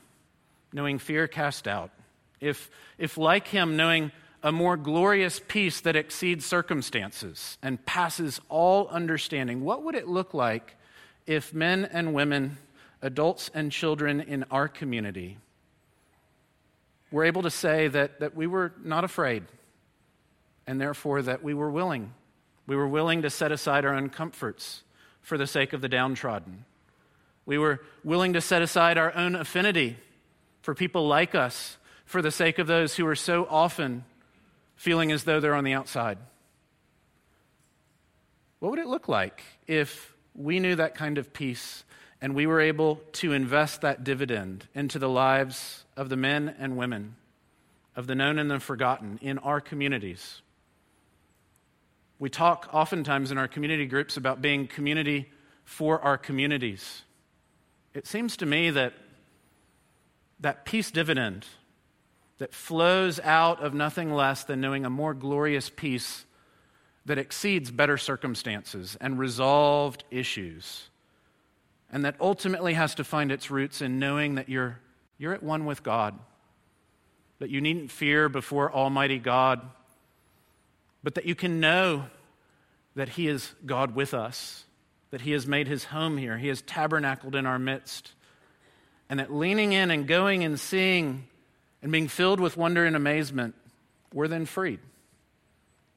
knowing 0.73 0.99
fear 0.99 1.27
cast 1.27 1.67
out, 1.67 1.91
if, 2.39 2.69
if 2.97 3.17
like 3.17 3.47
him, 3.47 3.77
knowing 3.77 4.11
a 4.41 4.51
more 4.51 4.75
glorious 4.75 5.41
peace 5.47 5.79
that 5.81 5.95
exceeds 5.95 6.45
circumstances 6.45 7.57
and 7.61 7.85
passes 7.85 8.41
all 8.49 8.87
understanding, 8.89 9.63
what 9.63 9.83
would 9.83 9.95
it 9.95 10.07
look 10.07 10.33
like 10.33 10.75
if 11.25 11.53
men 11.53 11.85
and 11.85 12.13
women, 12.13 12.57
adults 13.01 13.49
and 13.53 13.71
children 13.71 14.19
in 14.19 14.43
our 14.51 14.67
community, 14.67 15.37
were 17.09 17.23
able 17.23 17.43
to 17.43 17.49
say 17.49 17.87
that, 17.87 18.19
that 18.19 18.35
we 18.35 18.47
were 18.47 18.73
not 18.83 19.05
afraid 19.05 19.43
and 20.67 20.79
therefore 20.79 21.21
that 21.21 21.43
we 21.43 21.53
were 21.53 21.69
willing? 21.69 22.13
We 22.65 22.75
were 22.75 22.87
willing 22.87 23.21
to 23.23 23.29
set 23.29 23.51
aside 23.51 23.85
our 23.85 23.93
own 23.93 24.09
comforts 24.09 24.83
for 25.21 25.37
the 25.37 25.47
sake 25.47 25.73
of 25.73 25.81
the 25.81 25.89
downtrodden. 25.89 26.65
We 27.45 27.57
were 27.57 27.81
willing 28.03 28.33
to 28.33 28.41
set 28.41 28.61
aside 28.61 28.97
our 28.97 29.13
own 29.15 29.35
affinity 29.35 29.97
for 30.61 30.73
people 30.73 31.07
like 31.07 31.35
us 31.35 31.77
for 32.05 32.21
the 32.21 32.31
sake 32.31 32.59
of 32.59 32.67
those 32.67 32.95
who 32.95 33.05
are 33.07 33.15
so 33.15 33.45
often 33.49 34.05
feeling 34.75 35.11
as 35.11 35.23
though 35.23 35.39
they're 35.39 35.55
on 35.55 35.63
the 35.63 35.73
outside. 35.73 36.17
What 38.59 38.69
would 38.69 38.79
it 38.79 38.87
look 38.87 39.09
like 39.09 39.43
if 39.67 40.13
we 40.35 40.59
knew 40.59 40.75
that 40.75 40.95
kind 40.95 41.17
of 41.17 41.33
peace 41.33 41.83
and 42.21 42.33
we 42.33 42.47
were 42.47 42.61
able 42.61 43.01
to 43.13 43.33
invest 43.33 43.81
that 43.81 44.05
dividend 44.05 44.67
into 44.73 44.99
the 44.99 45.09
lives 45.09 45.83
of 45.97 46.07
the 46.07 46.15
men 46.15 46.55
and 46.57 46.77
women, 46.77 47.17
of 47.95 48.07
the 48.07 48.15
known 48.15 48.39
and 48.39 48.49
the 48.49 48.61
forgotten 48.61 49.19
in 49.21 49.37
our 49.39 49.59
communities? 49.59 50.41
We 52.23 52.29
talk 52.29 52.69
oftentimes 52.71 53.31
in 53.31 53.37
our 53.37 53.49
community 53.49 53.85
groups 53.85 54.15
about 54.15 54.41
being 54.41 54.65
community 54.65 55.29
for 55.65 55.99
our 55.99 56.17
communities. 56.17 57.01
It 57.93 58.07
seems 58.07 58.37
to 58.37 58.45
me 58.45 58.69
that 58.69 58.93
that 60.39 60.63
peace 60.63 60.89
dividend 60.89 61.45
that 62.37 62.53
flows 62.53 63.19
out 63.19 63.61
of 63.61 63.73
nothing 63.73 64.13
less 64.13 64.45
than 64.45 64.61
knowing 64.61 64.85
a 64.85 64.89
more 64.89 65.13
glorious 65.13 65.69
peace 65.69 66.23
that 67.03 67.17
exceeds 67.17 67.71
better 67.71 67.97
circumstances 67.97 68.95
and 69.01 69.19
resolved 69.19 70.05
issues, 70.09 70.87
and 71.91 72.05
that 72.05 72.15
ultimately 72.21 72.75
has 72.75 72.95
to 72.95 73.03
find 73.03 73.33
its 73.33 73.51
roots 73.51 73.81
in 73.81 73.99
knowing 73.99 74.35
that 74.35 74.47
you're, 74.47 74.79
you're 75.17 75.33
at 75.33 75.43
one 75.43 75.65
with 75.65 75.83
God, 75.83 76.17
that 77.39 77.49
you 77.49 77.59
needn't 77.59 77.91
fear 77.91 78.29
before 78.29 78.71
Almighty 78.71 79.19
God 79.19 79.69
but 81.03 81.15
that 81.15 81.25
you 81.25 81.35
can 81.35 81.59
know 81.59 82.05
that 82.95 83.09
He 83.09 83.27
is 83.27 83.53
God 83.65 83.93
with 83.95 84.13
us, 84.13 84.65
that 85.11 85.21
He 85.21 85.31
has 85.31 85.45
made 85.45 85.67
His 85.67 85.85
home 85.85 86.17
here, 86.17 86.37
He 86.37 86.47
has 86.47 86.61
tabernacled 86.61 87.35
in 87.35 87.45
our 87.45 87.59
midst, 87.59 88.13
and 89.09 89.19
that 89.19 89.33
leaning 89.33 89.73
in 89.73 89.91
and 89.91 90.07
going 90.07 90.43
and 90.43 90.59
seeing 90.59 91.27
and 91.81 91.91
being 91.91 92.07
filled 92.07 92.39
with 92.39 92.55
wonder 92.55 92.85
and 92.85 92.95
amazement, 92.95 93.55
we're 94.13 94.29
then 94.29 94.45
freed. 94.45 94.79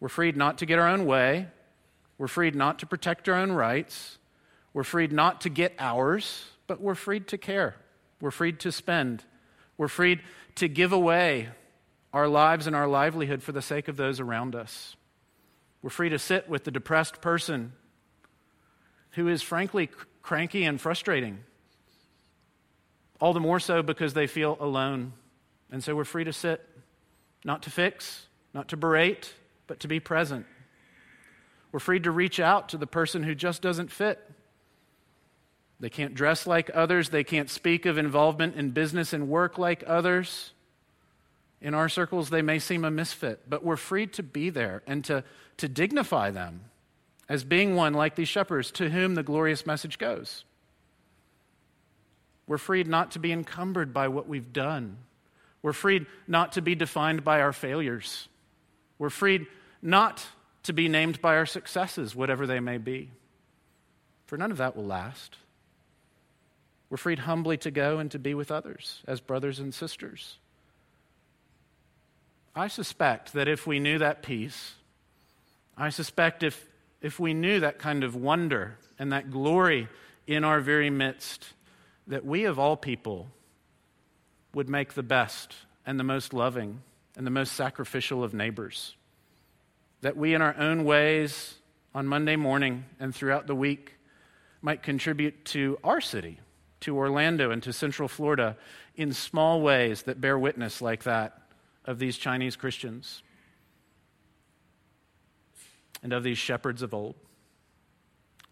We're 0.00 0.08
freed 0.08 0.36
not 0.36 0.58
to 0.58 0.66
get 0.66 0.78
our 0.78 0.88
own 0.88 1.06
way, 1.06 1.48
we're 2.18 2.28
freed 2.28 2.54
not 2.54 2.80
to 2.80 2.86
protect 2.86 3.28
our 3.28 3.36
own 3.36 3.52
rights, 3.52 4.18
we're 4.74 4.82
freed 4.84 5.12
not 5.12 5.40
to 5.42 5.48
get 5.48 5.74
ours, 5.78 6.44
but 6.66 6.80
we're 6.80 6.94
freed 6.94 7.28
to 7.28 7.38
care, 7.38 7.76
we're 8.20 8.30
freed 8.30 8.60
to 8.60 8.72
spend, 8.72 9.24
we're 9.78 9.88
freed 9.88 10.20
to 10.56 10.68
give 10.68 10.92
away 10.92 11.48
our 12.16 12.28
lives 12.28 12.66
and 12.66 12.74
our 12.74 12.88
livelihood 12.88 13.42
for 13.42 13.52
the 13.52 13.60
sake 13.60 13.88
of 13.88 13.98
those 13.98 14.20
around 14.20 14.54
us. 14.54 14.96
We're 15.82 15.90
free 15.90 16.08
to 16.08 16.18
sit 16.18 16.48
with 16.48 16.64
the 16.64 16.70
depressed 16.70 17.20
person 17.20 17.74
who 19.10 19.28
is 19.28 19.42
frankly 19.42 19.90
cranky 20.22 20.64
and 20.64 20.80
frustrating. 20.80 21.40
All 23.20 23.34
the 23.34 23.40
more 23.40 23.60
so 23.60 23.82
because 23.82 24.14
they 24.14 24.26
feel 24.26 24.56
alone. 24.60 25.12
And 25.70 25.84
so 25.84 25.94
we're 25.94 26.04
free 26.04 26.24
to 26.24 26.32
sit, 26.32 26.66
not 27.44 27.64
to 27.64 27.70
fix, 27.70 28.24
not 28.54 28.68
to 28.68 28.78
berate, 28.78 29.34
but 29.66 29.80
to 29.80 29.88
be 29.88 30.00
present. 30.00 30.46
We're 31.70 31.80
free 31.80 32.00
to 32.00 32.10
reach 32.10 32.40
out 32.40 32.70
to 32.70 32.78
the 32.78 32.86
person 32.86 33.24
who 33.24 33.34
just 33.34 33.60
doesn't 33.60 33.92
fit. 33.92 34.18
They 35.80 35.90
can't 35.90 36.14
dress 36.14 36.46
like 36.46 36.70
others. 36.72 37.10
They 37.10 37.24
can't 37.24 37.50
speak 37.50 37.84
of 37.84 37.98
involvement 37.98 38.56
in 38.56 38.70
business 38.70 39.12
and 39.12 39.28
work 39.28 39.58
like 39.58 39.84
others. 39.86 40.52
In 41.60 41.74
our 41.74 41.88
circles, 41.88 42.30
they 42.30 42.42
may 42.42 42.58
seem 42.58 42.84
a 42.84 42.90
misfit, 42.90 43.48
but 43.48 43.64
we're 43.64 43.76
free 43.76 44.06
to 44.08 44.22
be 44.22 44.50
there 44.50 44.82
and 44.86 45.04
to, 45.06 45.24
to 45.56 45.68
dignify 45.68 46.30
them 46.30 46.60
as 47.28 47.44
being 47.44 47.74
one 47.74 47.94
like 47.94 48.14
these 48.14 48.28
shepherds 48.28 48.70
to 48.72 48.90
whom 48.90 49.14
the 49.14 49.22
glorious 49.22 49.66
message 49.66 49.98
goes. 49.98 50.44
We're 52.46 52.58
freed 52.58 52.86
not 52.86 53.12
to 53.12 53.18
be 53.18 53.32
encumbered 53.32 53.92
by 53.92 54.08
what 54.08 54.28
we've 54.28 54.52
done. 54.52 54.98
We're 55.62 55.72
freed 55.72 56.06
not 56.28 56.52
to 56.52 56.62
be 56.62 56.74
defined 56.74 57.24
by 57.24 57.40
our 57.40 57.52
failures. 57.52 58.28
We're 58.98 59.10
freed 59.10 59.46
not 59.82 60.24
to 60.64 60.72
be 60.72 60.88
named 60.88 61.20
by 61.20 61.36
our 61.36 61.46
successes, 61.46 62.14
whatever 62.14 62.46
they 62.46 62.60
may 62.60 62.78
be. 62.78 63.10
For 64.26 64.36
none 64.36 64.50
of 64.50 64.58
that 64.58 64.76
will 64.76 64.84
last. 64.84 65.36
We're 66.88 66.96
freed 66.96 67.20
humbly 67.20 67.56
to 67.58 67.70
go 67.70 67.98
and 67.98 68.10
to 68.12 68.18
be 68.18 68.34
with 68.34 68.52
others 68.52 69.02
as 69.08 69.20
brothers 69.20 69.58
and 69.58 69.74
sisters. 69.74 70.38
I 72.58 72.68
suspect 72.68 73.34
that 73.34 73.48
if 73.48 73.66
we 73.66 73.78
knew 73.78 73.98
that 73.98 74.22
peace, 74.22 74.76
I 75.76 75.90
suspect 75.90 76.42
if, 76.42 76.66
if 77.02 77.20
we 77.20 77.34
knew 77.34 77.60
that 77.60 77.78
kind 77.78 78.02
of 78.02 78.16
wonder 78.16 78.78
and 78.98 79.12
that 79.12 79.30
glory 79.30 79.88
in 80.26 80.42
our 80.42 80.60
very 80.60 80.88
midst, 80.88 81.52
that 82.06 82.24
we 82.24 82.44
of 82.44 82.58
all 82.58 82.74
people 82.74 83.28
would 84.54 84.70
make 84.70 84.94
the 84.94 85.02
best 85.02 85.54
and 85.84 86.00
the 86.00 86.04
most 86.04 86.32
loving 86.32 86.80
and 87.14 87.26
the 87.26 87.30
most 87.30 87.52
sacrificial 87.52 88.24
of 88.24 88.32
neighbors. 88.32 88.96
That 90.00 90.16
we, 90.16 90.32
in 90.32 90.40
our 90.40 90.56
own 90.56 90.84
ways, 90.84 91.56
on 91.94 92.06
Monday 92.06 92.36
morning 92.36 92.86
and 92.98 93.14
throughout 93.14 93.46
the 93.46 93.54
week, 93.54 93.96
might 94.62 94.82
contribute 94.82 95.44
to 95.46 95.78
our 95.84 96.00
city, 96.00 96.40
to 96.80 96.96
Orlando, 96.96 97.50
and 97.50 97.62
to 97.64 97.72
Central 97.74 98.08
Florida 98.08 98.56
in 98.94 99.12
small 99.12 99.60
ways 99.60 100.02
that 100.02 100.22
bear 100.22 100.38
witness 100.38 100.80
like 100.80 101.02
that 101.02 101.42
of 101.86 101.98
these 101.98 102.18
Chinese 102.18 102.56
Christians 102.56 103.22
and 106.02 106.12
of 106.12 106.22
these 106.22 106.38
shepherds 106.38 106.82
of 106.82 106.92
old. 106.92 107.14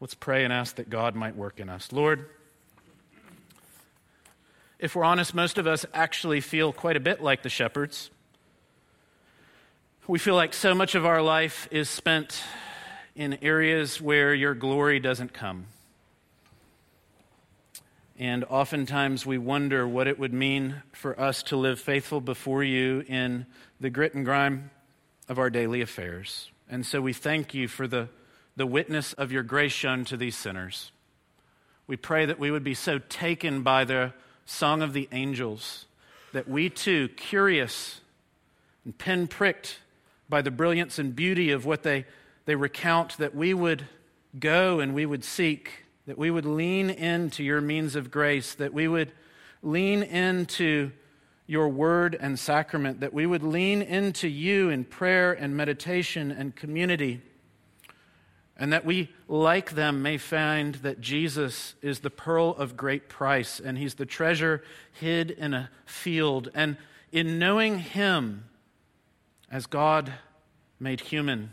Let's 0.00 0.14
pray 0.14 0.44
and 0.44 0.52
ask 0.52 0.76
that 0.76 0.90
God 0.90 1.14
might 1.14 1.36
work 1.36 1.60
in 1.60 1.68
us. 1.68 1.92
Lord, 1.92 2.28
if 4.78 4.94
we're 4.94 5.04
honest, 5.04 5.34
most 5.34 5.56
of 5.58 5.66
us 5.66 5.86
actually 5.94 6.40
feel 6.40 6.72
quite 6.72 6.96
a 6.96 7.00
bit 7.00 7.22
like 7.22 7.42
the 7.42 7.48
shepherds. 7.48 8.10
We 10.06 10.18
feel 10.18 10.34
like 10.34 10.52
so 10.52 10.74
much 10.74 10.94
of 10.94 11.06
our 11.06 11.22
life 11.22 11.68
is 11.70 11.88
spent 11.88 12.42
in 13.14 13.38
areas 13.40 14.00
where 14.00 14.34
your 14.34 14.54
glory 14.54 15.00
doesn't 15.00 15.32
come. 15.32 15.66
And 18.18 18.44
oftentimes 18.44 19.26
we 19.26 19.38
wonder 19.38 19.88
what 19.88 20.06
it 20.06 20.18
would 20.18 20.32
mean 20.32 20.82
for 20.92 21.18
us 21.20 21.42
to 21.44 21.56
live 21.56 21.80
faithful 21.80 22.20
before 22.20 22.62
you 22.62 23.04
in 23.08 23.46
the 23.80 23.90
grit 23.90 24.14
and 24.14 24.24
grime 24.24 24.70
of 25.28 25.38
our 25.38 25.50
daily 25.50 25.80
affairs. 25.80 26.50
And 26.68 26.86
so 26.86 27.00
we 27.00 27.12
thank 27.12 27.54
you 27.54 27.66
for 27.66 27.88
the, 27.88 28.08
the 28.56 28.66
witness 28.66 29.14
of 29.14 29.32
your 29.32 29.42
grace 29.42 29.72
shown 29.72 30.04
to 30.06 30.16
these 30.16 30.36
sinners. 30.36 30.92
We 31.86 31.96
pray 31.96 32.24
that 32.24 32.38
we 32.38 32.50
would 32.50 32.64
be 32.64 32.74
so 32.74 32.98
taken 32.98 33.62
by 33.62 33.84
the 33.84 34.12
song 34.46 34.80
of 34.80 34.92
the 34.92 35.08
angels 35.10 35.86
that 36.32 36.48
we 36.48 36.70
too, 36.70 37.08
curious 37.08 38.00
and 38.84 38.96
pinpricked 38.96 39.80
by 40.28 40.40
the 40.40 40.50
brilliance 40.50 40.98
and 40.98 41.16
beauty 41.16 41.50
of 41.50 41.66
what 41.66 41.82
they, 41.82 42.06
they 42.44 42.54
recount, 42.54 43.16
that 43.18 43.34
we 43.34 43.54
would 43.54 43.86
go 44.38 44.80
and 44.80 44.94
we 44.94 45.04
would 45.04 45.24
seek 45.24 45.83
that 46.06 46.18
we 46.18 46.30
would 46.30 46.44
lean 46.44 46.90
into 46.90 47.42
your 47.42 47.60
means 47.60 47.96
of 47.96 48.10
grace, 48.10 48.54
that 48.54 48.74
we 48.74 48.88
would 48.88 49.12
lean 49.62 50.02
into 50.02 50.90
your 51.46 51.68
word 51.68 52.16
and 52.18 52.38
sacrament, 52.38 53.00
that 53.00 53.12
we 53.12 53.26
would 53.26 53.42
lean 53.42 53.82
into 53.82 54.28
you 54.28 54.70
in 54.70 54.84
prayer 54.84 55.32
and 55.32 55.56
meditation 55.56 56.30
and 56.30 56.56
community, 56.56 57.20
and 58.56 58.72
that 58.72 58.84
we, 58.84 59.10
like 59.28 59.72
them, 59.72 60.02
may 60.02 60.16
find 60.16 60.76
that 60.76 61.00
Jesus 61.00 61.74
is 61.82 62.00
the 62.00 62.10
pearl 62.10 62.50
of 62.50 62.76
great 62.76 63.08
price 63.08 63.58
and 63.58 63.76
he's 63.76 63.94
the 63.94 64.06
treasure 64.06 64.62
hid 64.92 65.30
in 65.32 65.52
a 65.54 65.70
field. 65.84 66.50
And 66.54 66.76
in 67.10 67.38
knowing 67.38 67.80
him 67.80 68.44
as 69.50 69.66
God 69.66 70.12
made 70.78 71.00
human, 71.00 71.52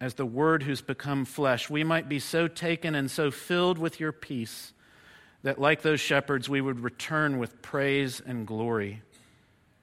as 0.00 0.14
the 0.14 0.26
Word 0.26 0.62
who's 0.62 0.80
become 0.80 1.24
flesh, 1.24 1.68
we 1.68 1.84
might 1.84 2.08
be 2.08 2.20
so 2.20 2.46
taken 2.48 2.94
and 2.94 3.10
so 3.10 3.30
filled 3.30 3.78
with 3.78 3.98
your 3.98 4.12
peace 4.12 4.72
that, 5.42 5.60
like 5.60 5.82
those 5.82 6.00
shepherds, 6.00 6.48
we 6.48 6.60
would 6.60 6.80
return 6.80 7.38
with 7.38 7.62
praise 7.62 8.20
and 8.24 8.46
glory, 8.46 9.02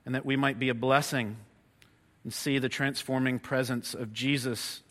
and 0.05 0.15
that 0.15 0.25
we 0.25 0.35
might 0.35 0.59
be 0.59 0.69
a 0.69 0.75
blessing 0.75 1.37
and 2.23 2.33
see 2.33 2.59
the 2.59 2.69
transforming 2.69 3.39
presence 3.39 3.93
of 3.93 4.13
Jesus 4.13 4.81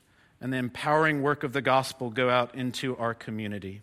and 0.41 0.53
the 0.53 0.59
empowering 0.59 1.23
work 1.23 1.43
of 1.43 1.53
the 1.53 1.63
gospel 1.63 2.11
go 2.11 2.29
out 2.29 2.55
into 2.55 2.97
our 2.97 3.15
community. 3.15 3.83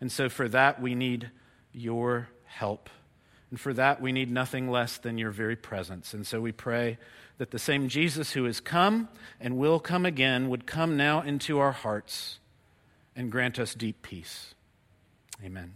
And 0.00 0.12
so, 0.12 0.28
for 0.28 0.48
that, 0.48 0.80
we 0.80 0.94
need 0.94 1.30
your 1.72 2.28
help. 2.44 2.90
And 3.50 3.60
for 3.60 3.72
that, 3.74 4.00
we 4.00 4.12
need 4.12 4.30
nothing 4.30 4.70
less 4.70 4.98
than 4.98 5.18
your 5.18 5.30
very 5.30 5.56
presence. 5.56 6.14
And 6.14 6.26
so 6.26 6.40
we 6.40 6.52
pray 6.52 6.98
that 7.38 7.50
the 7.50 7.58
same 7.58 7.88
Jesus 7.88 8.32
who 8.32 8.44
has 8.44 8.60
come 8.60 9.08
and 9.40 9.58
will 9.58 9.78
come 9.78 10.06
again 10.06 10.48
would 10.48 10.66
come 10.66 10.96
now 10.96 11.20
into 11.20 11.58
our 11.58 11.72
hearts 11.72 12.38
and 13.14 13.30
grant 13.30 13.58
us 13.58 13.74
deep 13.74 14.02
peace. 14.02 14.54
Amen. 15.44 15.74